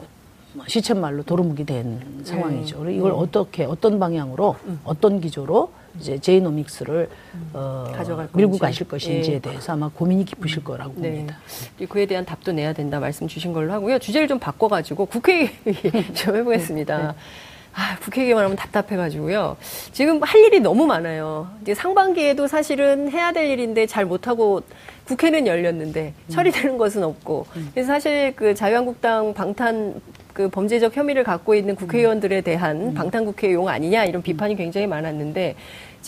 [0.53, 2.85] 뭐 시쳇말로 도루묵이 된 상황이죠.
[2.85, 2.97] 네.
[2.97, 3.17] 이걸 네.
[3.17, 4.81] 어떻게 어떤 방향으로 음.
[4.85, 7.51] 어떤 기조로 이제 제이노믹스를 음.
[7.55, 8.59] 어, 가져갈 밀고.
[8.59, 9.41] 가실 것인지에 네.
[9.41, 11.11] 대해서 아마 고민이 깊으실 거라고 네.
[11.11, 11.37] 봅니다.
[11.89, 13.99] 그에 대한 답도 내야 된다 말씀 주신 걸로 하고요.
[14.01, 15.53] 주제를 좀 바꿔가지고 국회
[16.15, 17.15] 좀 해보겠습니다.
[17.79, 17.85] 네.
[17.85, 19.57] 아, 국회 얘기만 하면 답답해가지고요.
[19.93, 21.49] 지금 할 일이 너무 많아요.
[21.63, 24.63] 이제 상반기에도 사실은 해야 될 일인데 잘 못하고
[25.05, 26.29] 국회는 열렸는데 음.
[26.29, 27.47] 처리되는 것은 없고.
[27.57, 27.71] 음.
[27.73, 30.01] 그래서 사실 그 자유한국당 방탄
[30.35, 32.95] 그 범죄적 혐의를 갖고 있는 국회의원들에 대한 음.
[32.95, 35.55] 방탄 국회용 아니냐 이런 비판이 굉장히 많았는데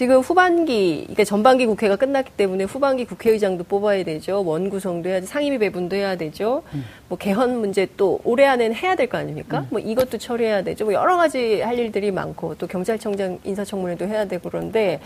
[0.01, 4.43] 지금 후반기, 그러니까 전반기 국회가 끝났기 때문에 후반기 국회의장도 뽑아야 되죠.
[4.43, 6.63] 원 구성도 해야 지, 상임위 배분도 해야 되죠.
[6.73, 6.87] 음.
[7.07, 9.59] 뭐 개헌 문제 또 올해 안에는 해야 될 거 아닙니까?
[9.59, 9.67] 음.
[9.69, 10.87] 뭐 이것도 처리해야 되죠.
[10.87, 15.03] 뭐 여러 가지 할 일들이 많고 또 경찰청장 인사청문회도 해야 되고 그런데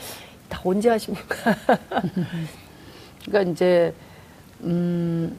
[0.48, 1.34] 다 언제 하십니까?
[3.26, 3.92] 그러니까 이제
[4.62, 5.36] 음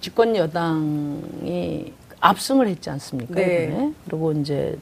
[0.00, 3.34] 집권 여당이 압승을 했지 않습니까?
[3.34, 3.92] 네.
[4.04, 4.78] 그리고 이제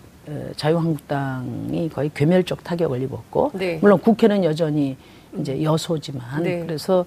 [0.56, 3.78] 자유한국당이 거의 괴멸적 타격을 입었고 네.
[3.80, 4.96] 물론 국회는 여전히
[5.38, 6.60] 이제 여소지만 네.
[6.60, 7.04] 그래서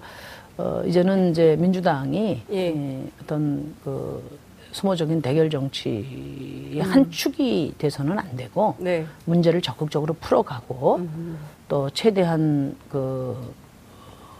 [0.58, 3.04] 어 이제는 이제 민주당이 예.
[3.22, 4.22] 어떤 그
[4.72, 6.82] 소모적인 대결 정치의 음.
[6.82, 9.06] 한 축이 돼서는 안 되고 네.
[9.26, 11.38] 문제를 적극적으로 풀어가고 음.
[11.68, 13.36] 또 최대한 그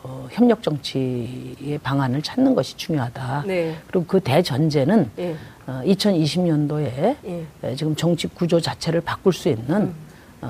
[0.04, 3.44] 어, 협력 정치의 방안을 찾는 것이 중요하다.
[3.48, 3.76] 네.
[3.88, 5.36] 그리고 그 대전제는 네.
[5.68, 7.46] 어, 2020년도에 예.
[7.64, 9.96] 에, 지금 정치 구조 자체를 바꿀 수 있는 음.
[10.42, 10.50] 어,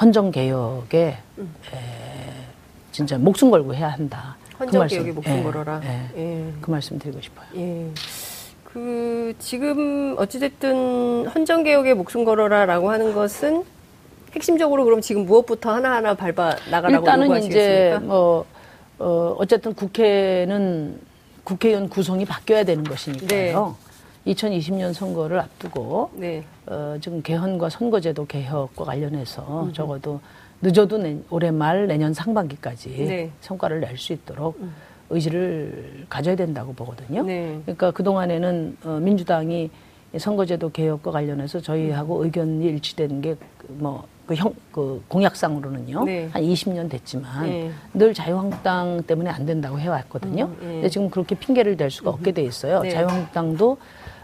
[0.00, 1.54] 헌정 개혁에 음.
[1.72, 1.78] 에,
[2.92, 4.36] 진짜 목숨 걸고 해야 한다.
[4.50, 5.80] 그 헌정 그 개혁에 목숨 예, 걸어라.
[5.84, 6.52] 예, 예.
[6.60, 7.46] 그 말씀 드리고 싶어요.
[7.56, 7.90] 예.
[8.64, 13.64] 그 지금 어찌됐든 헌정 개혁에 목숨 걸어라라고 하는 것은
[14.34, 18.44] 핵심적으로 그럼 지금 무엇부터 하나하나 밟아 나가라고 일단은 이제 뭐
[18.98, 20.98] 어, 어쨌든 국회는
[21.44, 23.76] 국회의원 구성이 바뀌어야 되는 것이니까요.
[24.24, 24.34] 네.
[24.34, 26.42] 2020년 선거를 앞두고 네.
[26.66, 29.72] 어, 지금 개헌과 선거제도 개혁과 관련해서 음.
[29.72, 30.20] 적어도
[30.62, 33.30] 늦어도 내, 올해 말 내년 상반기까지 네.
[33.42, 34.72] 성과를 낼 수 있도록 음.
[35.10, 37.22] 의지를 가져야 된다고 보거든요.
[37.22, 37.60] 네.
[37.66, 39.70] 그러니까 그 동안에는 어, 민주당이
[40.16, 42.24] 선거제도 개혁과 관련해서 저희하고 음.
[42.24, 46.04] 의견이 일치된 게뭐 그 형, 그 공약상으로는요.
[46.04, 46.28] 네.
[46.32, 47.70] 한 20년 됐지만 네.
[47.92, 50.44] 늘 자유한국당 때문에 안 된다고 해왔거든요.
[50.44, 50.66] 음, 네.
[50.66, 52.80] 근데 지금 그렇게 핑계를 댈 수가 없게 돼 있어요.
[52.80, 52.90] 네.
[52.90, 53.76] 자유한국당도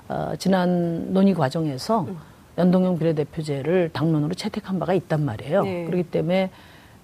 [0.08, 2.16] 어, 지난 논의 과정에서 음.
[2.58, 5.62] 연동형 비례대표제를 당론으로 채택한 바가 있단 말이에요.
[5.62, 5.84] 네.
[5.84, 6.50] 그렇기 때문에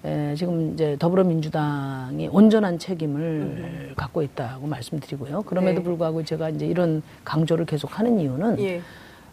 [0.03, 3.93] 에, 지금 이제 더불어민주당이 온전한 책임을 음.
[3.95, 5.43] 갖고 있다고 말씀드리고요.
[5.43, 5.83] 그럼에도 네.
[5.83, 8.81] 불구하고 제가 이제 이런 강조를 계속하는 이유는 예.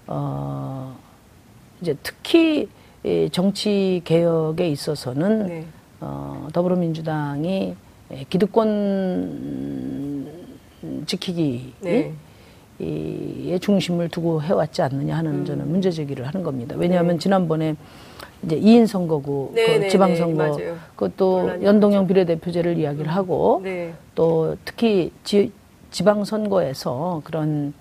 [0.06, 0.96] 어,
[1.80, 2.68] 이제 특히
[3.04, 5.66] 이 정치 개혁에 있어서는 네.
[6.00, 7.76] 어, 더불어민주당이
[8.30, 9.84] 기득권
[11.06, 12.12] 지키기 네.
[12.80, 15.44] 의 중심을 두고 해왔지 않느냐 하는 음.
[15.44, 16.74] 저는 문제 제기를 하는 겁니다.
[16.78, 17.18] 왜냐하면 네.
[17.20, 17.76] 지난번에
[18.42, 19.88] 이제 2인 선거구 네, 그 네, 네.
[19.88, 20.58] 지방선거
[20.96, 23.62] 그것도 연동형 비례대표제를 이야기를 하고
[24.14, 25.52] 또 특히 지,
[25.90, 27.74] 지방선거에서 그런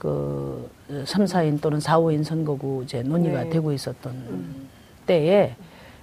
[0.00, 0.68] 그
[1.04, 3.50] 3, 4인 또는 4, 5인 선거구 이제 논의가 네.
[3.50, 4.68] 되고 있었던 음.
[5.06, 5.54] 때에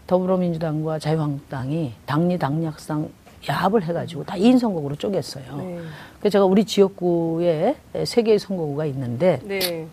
[0.05, 3.09] 더불어민주당과 자유한국당이 당리 당략상
[3.49, 5.57] 야합을 해가지고 다 2인 선거구로 쪼갰어요.
[5.57, 5.79] 네.
[6.19, 9.87] 그래서 제가 우리 지역구에 세 개의 선거구가 있는데 네.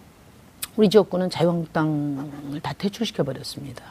[0.76, 3.82] 우리 지역구는 자유한국당을 다 퇴출시켜 버렸습니다.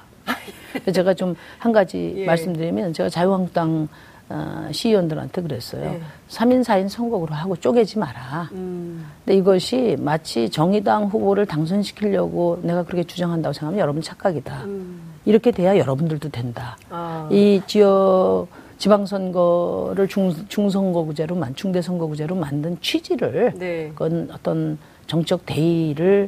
[0.93, 2.25] 제가 좀 한 가지 예.
[2.25, 3.87] 말씀드리면 제가 자유한국당
[4.33, 5.91] 어, 시의원들한테 그랬어요.
[5.91, 6.01] 네.
[6.27, 8.49] 3인, 4인 선거구로 하고 쪼개지 마라.
[8.53, 9.05] 음.
[9.23, 14.63] 근데 이것이 마치 정의당 후보를 당선시키려고 내가 그렇게 주장한다고 생각하면 여러분 착각이다.
[14.63, 14.99] 음.
[15.25, 16.75] 이렇게 돼야 여러분들도 된다.
[16.89, 17.29] 아.
[17.31, 18.47] 이 지역
[18.79, 23.89] 지방선거를 중, 중선거구제로 만, 중대 선거구제로 만든 취지를 네.
[23.89, 26.27] 그건 어떤 정적 대의를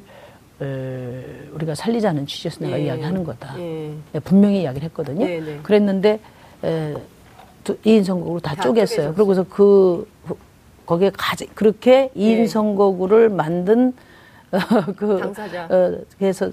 [1.53, 2.85] 우리가 살리자는 취지에서 내가 예.
[2.85, 3.59] 이야기하는 거다.
[3.59, 3.91] 예.
[4.13, 5.25] 네, 분명히 이야기를 했거든요.
[5.25, 5.59] 네, 네.
[5.63, 6.19] 그랬는데
[6.63, 6.93] 에,
[7.65, 9.13] 두- 2인 선거구로 다, 다 쪼갰어요.
[9.13, 10.37] 그러고서 그 후-
[10.85, 12.47] 거기에 가지 그렇게 2인 네.
[12.47, 13.91] 선거구를 만든
[14.51, 14.57] 어,
[14.95, 15.65] 그 당사자.
[15.69, 16.49] 어, 그래서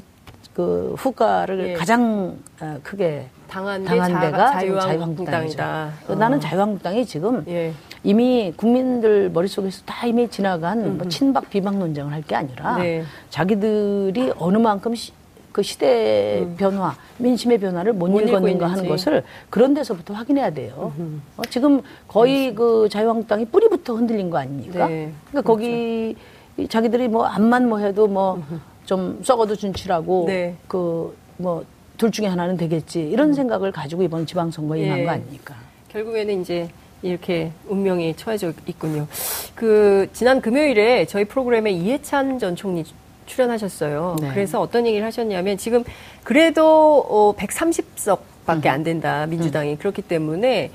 [0.55, 1.73] 그 후과를 예.
[1.75, 5.91] 가장 어, 크게 당한 게 당한 자- 데가 자유한국당이다.
[6.09, 6.15] 어.
[6.15, 7.73] 나는 자유한국당이 지금 예.
[8.03, 13.05] 이미 국민들 머릿속에서 다 이미 지나간 뭐 친박 비박 논쟁을 할 게 아니라 네.
[13.31, 15.13] 자기들이 어느 만큼 시,
[15.53, 18.89] 그 시대 변화, 민심의 변화를 못, 못 읽었는가 하는.
[18.89, 20.93] 것을 그런 데서부터 확인해야 돼요.
[21.37, 24.89] 어, 지금 거의 그 자유한국당이 뿌리부터 흔들린 거 아닙니까?
[24.89, 25.13] 네.
[25.31, 26.17] 그러니까 거기
[26.57, 28.43] 이 자기들이 뭐 암만 뭐 해도 뭐
[28.85, 30.57] 좀 썩어도 준치라고 네.
[30.67, 31.65] 그뭐
[31.97, 35.05] 둘 중에 하나는 되겠지 이런 생각을 가지고 이번 지방선거에 임한 예.
[35.05, 35.55] 거 아닙니까?
[35.89, 36.69] 결국에는 이제
[37.03, 39.07] 이렇게 운명이 처해져 있군요.
[39.55, 42.85] 그 지난 금요일에 저희 프로그램에 이해찬 전 총리
[43.27, 44.17] 출연하셨어요.
[44.21, 44.31] 네.
[44.31, 45.85] 그래서 어떤 얘기를 하셨냐면 지금
[46.25, 50.71] 그래도 어 130석밖에 안 된다 민주당이 그렇기 때문에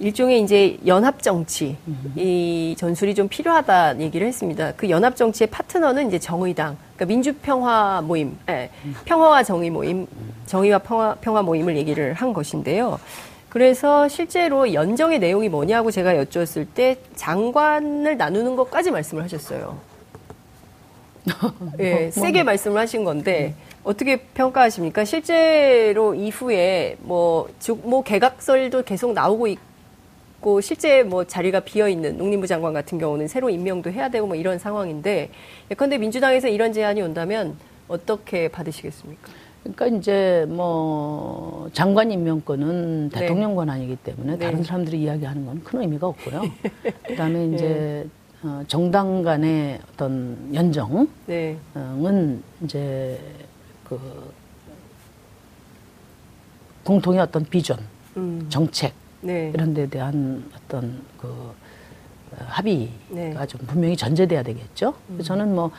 [0.00, 1.76] 일종의 이제 연합 정치
[2.14, 4.72] 이 전술이 좀 필요하다 얘기를 했습니다.
[4.76, 8.70] 그 연합 정치의 파트너는 이제 정의당, 그러니까 민주평화 모임, 예,
[9.06, 10.06] 평화와 정의 모임,
[10.46, 12.98] 정의와 평화, 평화 모임을 얘기를 한 것인데요.
[13.48, 19.78] 그래서 실제로 연정의 내용이 뭐냐고 제가 여쭈었을 때 장관을 나누는 것까지 말씀을 하셨어요.
[21.80, 25.04] 예, 세게 말씀을 하신 건데 어떻게 평가하십니까?
[25.04, 32.46] 실제로 이후에 뭐, 즉, 뭐 개각설도 계속 나오고 있고 실제 뭐 자리가 비어 있는 농림부
[32.46, 35.30] 장관 같은 경우는 새로 임명도 해야 되고 뭐 이런 상황인데
[35.70, 37.56] 예컨대 민주당에서 이런 제안이 온다면
[37.88, 39.28] 어떻게 받으시겠습니까?
[39.62, 43.20] 그러니까 이제 뭐 장관 임명권은 네.
[43.20, 44.38] 대통령 권한이기 때문에 네.
[44.38, 46.42] 다른 사람들이 이야기하는 건 큰 의미가 없고요.
[47.06, 48.06] 그다음에 이제
[48.42, 51.58] 어, 정당 간의 어떤 연정은 네.
[52.62, 53.18] 이제
[53.84, 54.32] 그
[56.84, 57.78] 공통의 어떤 비전,
[58.16, 58.46] 음.
[58.48, 59.50] 정책 네.
[59.52, 63.34] 이런 데 대한 어떤 그 어, 합의가 네.
[63.36, 63.46] 음.
[63.48, 64.94] 좀 분명히 전제돼야 되겠죠.
[65.08, 65.70] 그래서 저는 뭐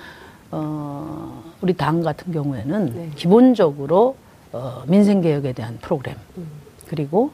[0.51, 3.09] 어, 우리 당 같은 경우에는 네.
[3.15, 4.17] 기본적으로
[4.51, 6.45] 어, 민생 개혁에 대한 프로그램 음.
[6.87, 7.31] 그리고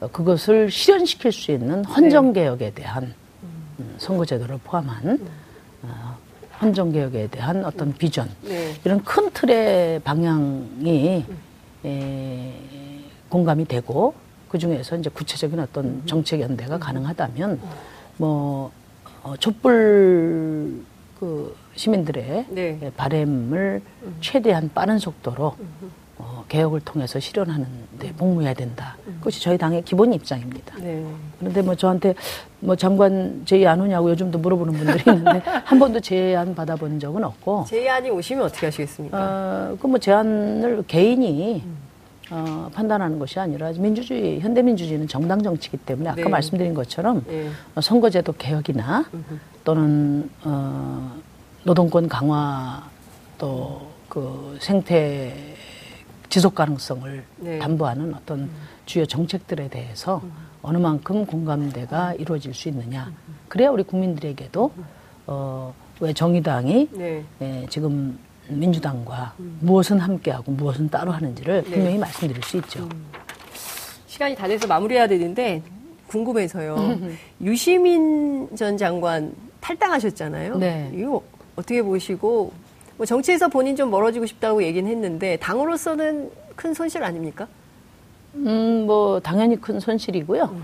[0.00, 3.14] 어, 그것을 실현시킬 수 있는 헌정 개혁에 대한 음,
[3.98, 5.20] 선거제도를 포함한
[5.82, 6.16] 어,
[6.60, 8.74] 헌정 개혁에 대한 어떤 비전 네.
[8.84, 11.24] 이런 큰 틀의 방향이
[11.84, 12.52] 에,
[13.28, 14.14] 공감이 되고
[14.48, 17.60] 그 중에서 이제 구체적인 어떤 정책 연대가 가능하다면
[18.16, 18.72] 뭐
[19.22, 20.82] 어, 촛불
[21.20, 22.78] 그 시민들의 네.
[22.82, 23.82] 예, 바램을
[24.20, 25.56] 최대한 빠른 속도로
[26.18, 27.66] 어, 개혁을 통해서 실현하는
[27.98, 28.96] 데 복무해야 된다.
[29.18, 30.76] 그것이 저희 당의 기본 입장입니다.
[30.78, 31.04] 네.
[31.38, 32.14] 그런데 뭐 저한테
[32.60, 37.64] 뭐 장관 제의 안 오냐고 요즘도 물어보는 분들이 있는데 한 번도 제안 받아본 적은 없고
[37.68, 39.18] 제안이 오시면 어떻게 하시겠습니까?
[39.18, 41.62] 어, 그뭐 제안을 개인이
[42.30, 46.28] 어, 판단하는 것이 아니라 민주주의 현대민주주의는 정당 정치이기 때문에 아까 네.
[46.28, 47.48] 말씀드린 것처럼 예.
[47.74, 49.04] 어, 선거제도 개혁이나
[49.64, 51.16] 또는 어,
[51.64, 52.82] 노동권 강화
[53.38, 55.34] 또 그 생태
[56.28, 57.58] 지속 가능성을 네.
[57.58, 58.50] 담보하는 어떤
[58.86, 60.22] 주요 정책들에 대해서
[60.62, 63.10] 어느 만큼 공감대가 이루어질 수 있느냐.
[63.48, 64.70] 그래야 우리 국민들에게도
[65.26, 67.24] 어, 왜 정의당이 네.
[67.40, 71.70] 예, 지금 민주당과 무엇은 함께하고 무엇은 따로 하는지를 네.
[71.70, 72.88] 분명히 말씀드릴 수 있죠.
[74.06, 75.62] 시간이 다 돼서 마무리해야 되는데
[76.08, 76.98] 궁금해서요.
[77.40, 80.56] 유시민 전 장관 탈당하셨잖아요.
[80.58, 80.90] 네.
[80.94, 81.22] 이거
[81.56, 82.52] 어떻게 보시고
[82.98, 87.48] 뭐 정치에서 본인 좀 멀어지고 싶다고 얘기는 했는데 당으로서는 큰 손실 아닙니까?
[88.34, 90.54] 음, 뭐 당연히 큰 손실이고요.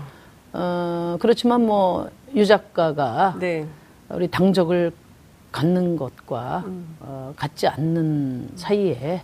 [0.53, 3.65] 어, 그렇지만 뭐 유 작가가 네.
[4.09, 4.91] 우리 당적을
[5.53, 6.97] 갖는 것과 음.
[6.99, 9.21] 어, 갖지 않는 사이에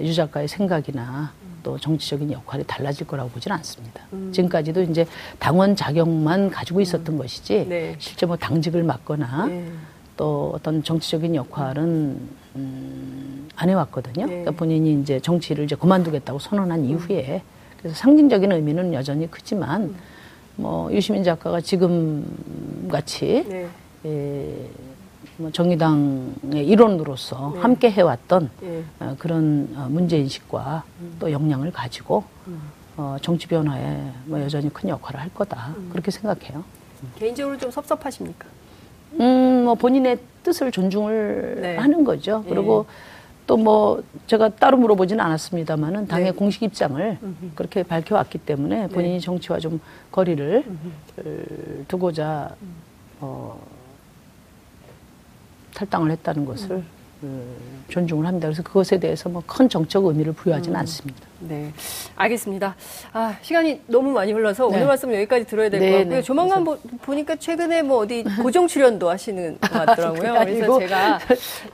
[0.00, 1.32] 유 작가의 생각이나
[1.62, 4.02] 또 정치적인 역할이 달라질 거라고 보지는 않습니다.
[4.14, 4.32] 음.
[4.32, 5.06] 지금까지도 이제
[5.38, 7.94] 당원 자격만 가지고 있었던 것이지 네.
[7.98, 9.70] 실제 뭐 당직을 맡거나 네.
[10.16, 12.18] 또 어떤 정치적인 역할은
[12.56, 14.26] 음, 안 해왔거든요.
[14.26, 14.30] 네.
[14.30, 17.42] 그러니까 본인이 이제 정치를 이제 그만두겠다고 선언한 이후에
[17.78, 19.94] 그래서 상징적인 의미는 여전히 크지만
[20.56, 22.24] 뭐 유시민 작가가 지금
[22.90, 23.68] 같이 네.
[24.06, 24.70] 예,
[25.36, 27.60] 뭐 정의당의 일원으로서 네.
[27.60, 28.84] 함께 해왔던 예.
[29.00, 30.84] 어, 그런 어, 문제 인식과
[31.18, 32.24] 또 역량을 가지고
[32.96, 36.62] 어, 정치 변화에 뭐 여전히 큰 역할을 할 거다 그렇게 생각해요.
[37.16, 38.46] 개인적으로 좀 섭섭하십니까?
[39.20, 41.76] 음, 뭐 본인의 뜻을 존중을 네.
[41.76, 42.42] 하는 거죠.
[42.46, 42.48] 예.
[42.48, 42.86] 그리고
[43.46, 46.32] 또 뭐 제가 따로 물어보지는 않았습니다만은 당의 네.
[46.32, 47.18] 공식 입장을
[47.54, 50.64] 그렇게 밝혀왔기 때문에 본인이 정치와 좀 거리를
[51.18, 51.22] 어,
[51.88, 52.54] 두고자
[53.20, 53.60] 어,
[55.74, 56.84] 탈당을 했다는 것을
[57.88, 58.48] 존중을 합니다.
[58.48, 60.80] 그래서 그것에 대해서 뭐 큰 정적 의미를 부여하지는 음.
[60.80, 61.20] 않습니다.
[61.40, 61.72] 네,
[62.16, 62.74] 알겠습니다.
[63.12, 64.76] 아 시간이 너무 많이 흘러서 네.
[64.76, 66.14] 오늘 말씀 여기까지 들어야 될것 네, 같고요.
[66.16, 66.22] 네.
[66.22, 66.64] 조만간.
[66.64, 70.32] 보, 보니까 최근에 뭐 어디 고정 출연도 하시는 것 같더라고요.
[70.44, 71.18] 그래서 제가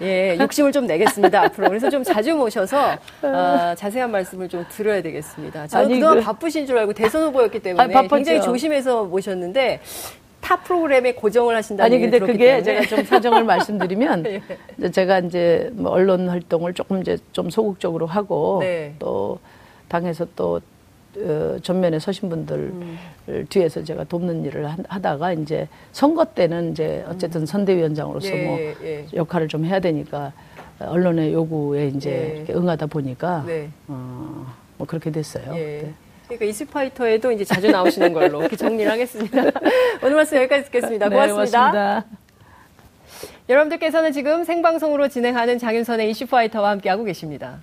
[0.02, 1.68] 예 욕심을 좀 내겠습니다 앞으로.
[1.68, 5.68] 그래서 좀 자주 모셔서 아, 자세한 말씀을 좀 들어야 되겠습니다.
[5.68, 6.24] 저는 아니, 그동안 그...
[6.24, 9.80] 바쁘신 줄 알고 대선 후보였기 때문에 아, 굉장히 조심해서 모셨는데
[10.40, 12.62] 타 프로그램에 고정을 하신다는 아니 근데 그게 때문에.
[12.62, 14.90] 제가 좀 사정을 말씀드리면 예.
[14.90, 18.94] 제가 이제 뭐 언론 활동을 조금 이제 좀 소극적으로 하고 네.
[18.98, 19.38] 또
[19.88, 20.60] 당에서 또
[21.18, 22.98] 어, 전면에 서신 분들 음.
[23.48, 27.46] 뒤에서 제가 돕는 일을 하다가 이제 선거 때는 이제 어쨌든 음.
[27.46, 29.06] 선대위원장으로서 예, 뭐 예.
[29.12, 30.32] 역할을 좀 해야 되니까
[30.78, 32.52] 언론의 요구에 이제 예.
[32.54, 33.68] 응하다 보니까 네.
[33.88, 34.46] 어,
[34.78, 35.52] 뭐 그렇게 됐어요.
[35.56, 35.82] 예.
[35.82, 35.94] 네.
[36.30, 39.42] 그러니까 이슈파이터에도 이제 자주 나오시는 걸로 이렇게 정리를 하겠습니다.
[40.02, 41.08] 오늘 말씀 여기까지 듣겠습니다.
[41.08, 41.70] 네, 고맙습니다.
[41.70, 42.06] 고맙습니다.
[43.48, 47.58] 여러분들께서는 지금 생방송으로 진행하는 장윤선의 이슈파이터와 함께하고 계십니다.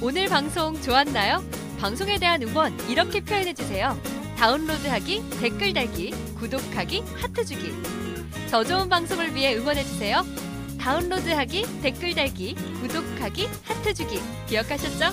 [0.00, 1.42] 오늘 방송 좋았나요?
[1.80, 3.98] 방송에 대한 응원 이렇게 표현해주세요.
[4.38, 7.72] 다운로드하기, 댓글 달기, 구독하기, 하트 주기.
[8.50, 10.22] 더 좋은 방송을 위해 응원해주세요.
[10.80, 14.20] 다운로드하기, 댓글 달기, 구독하기, 하트 주기.
[14.48, 15.06] 기억하셨죠?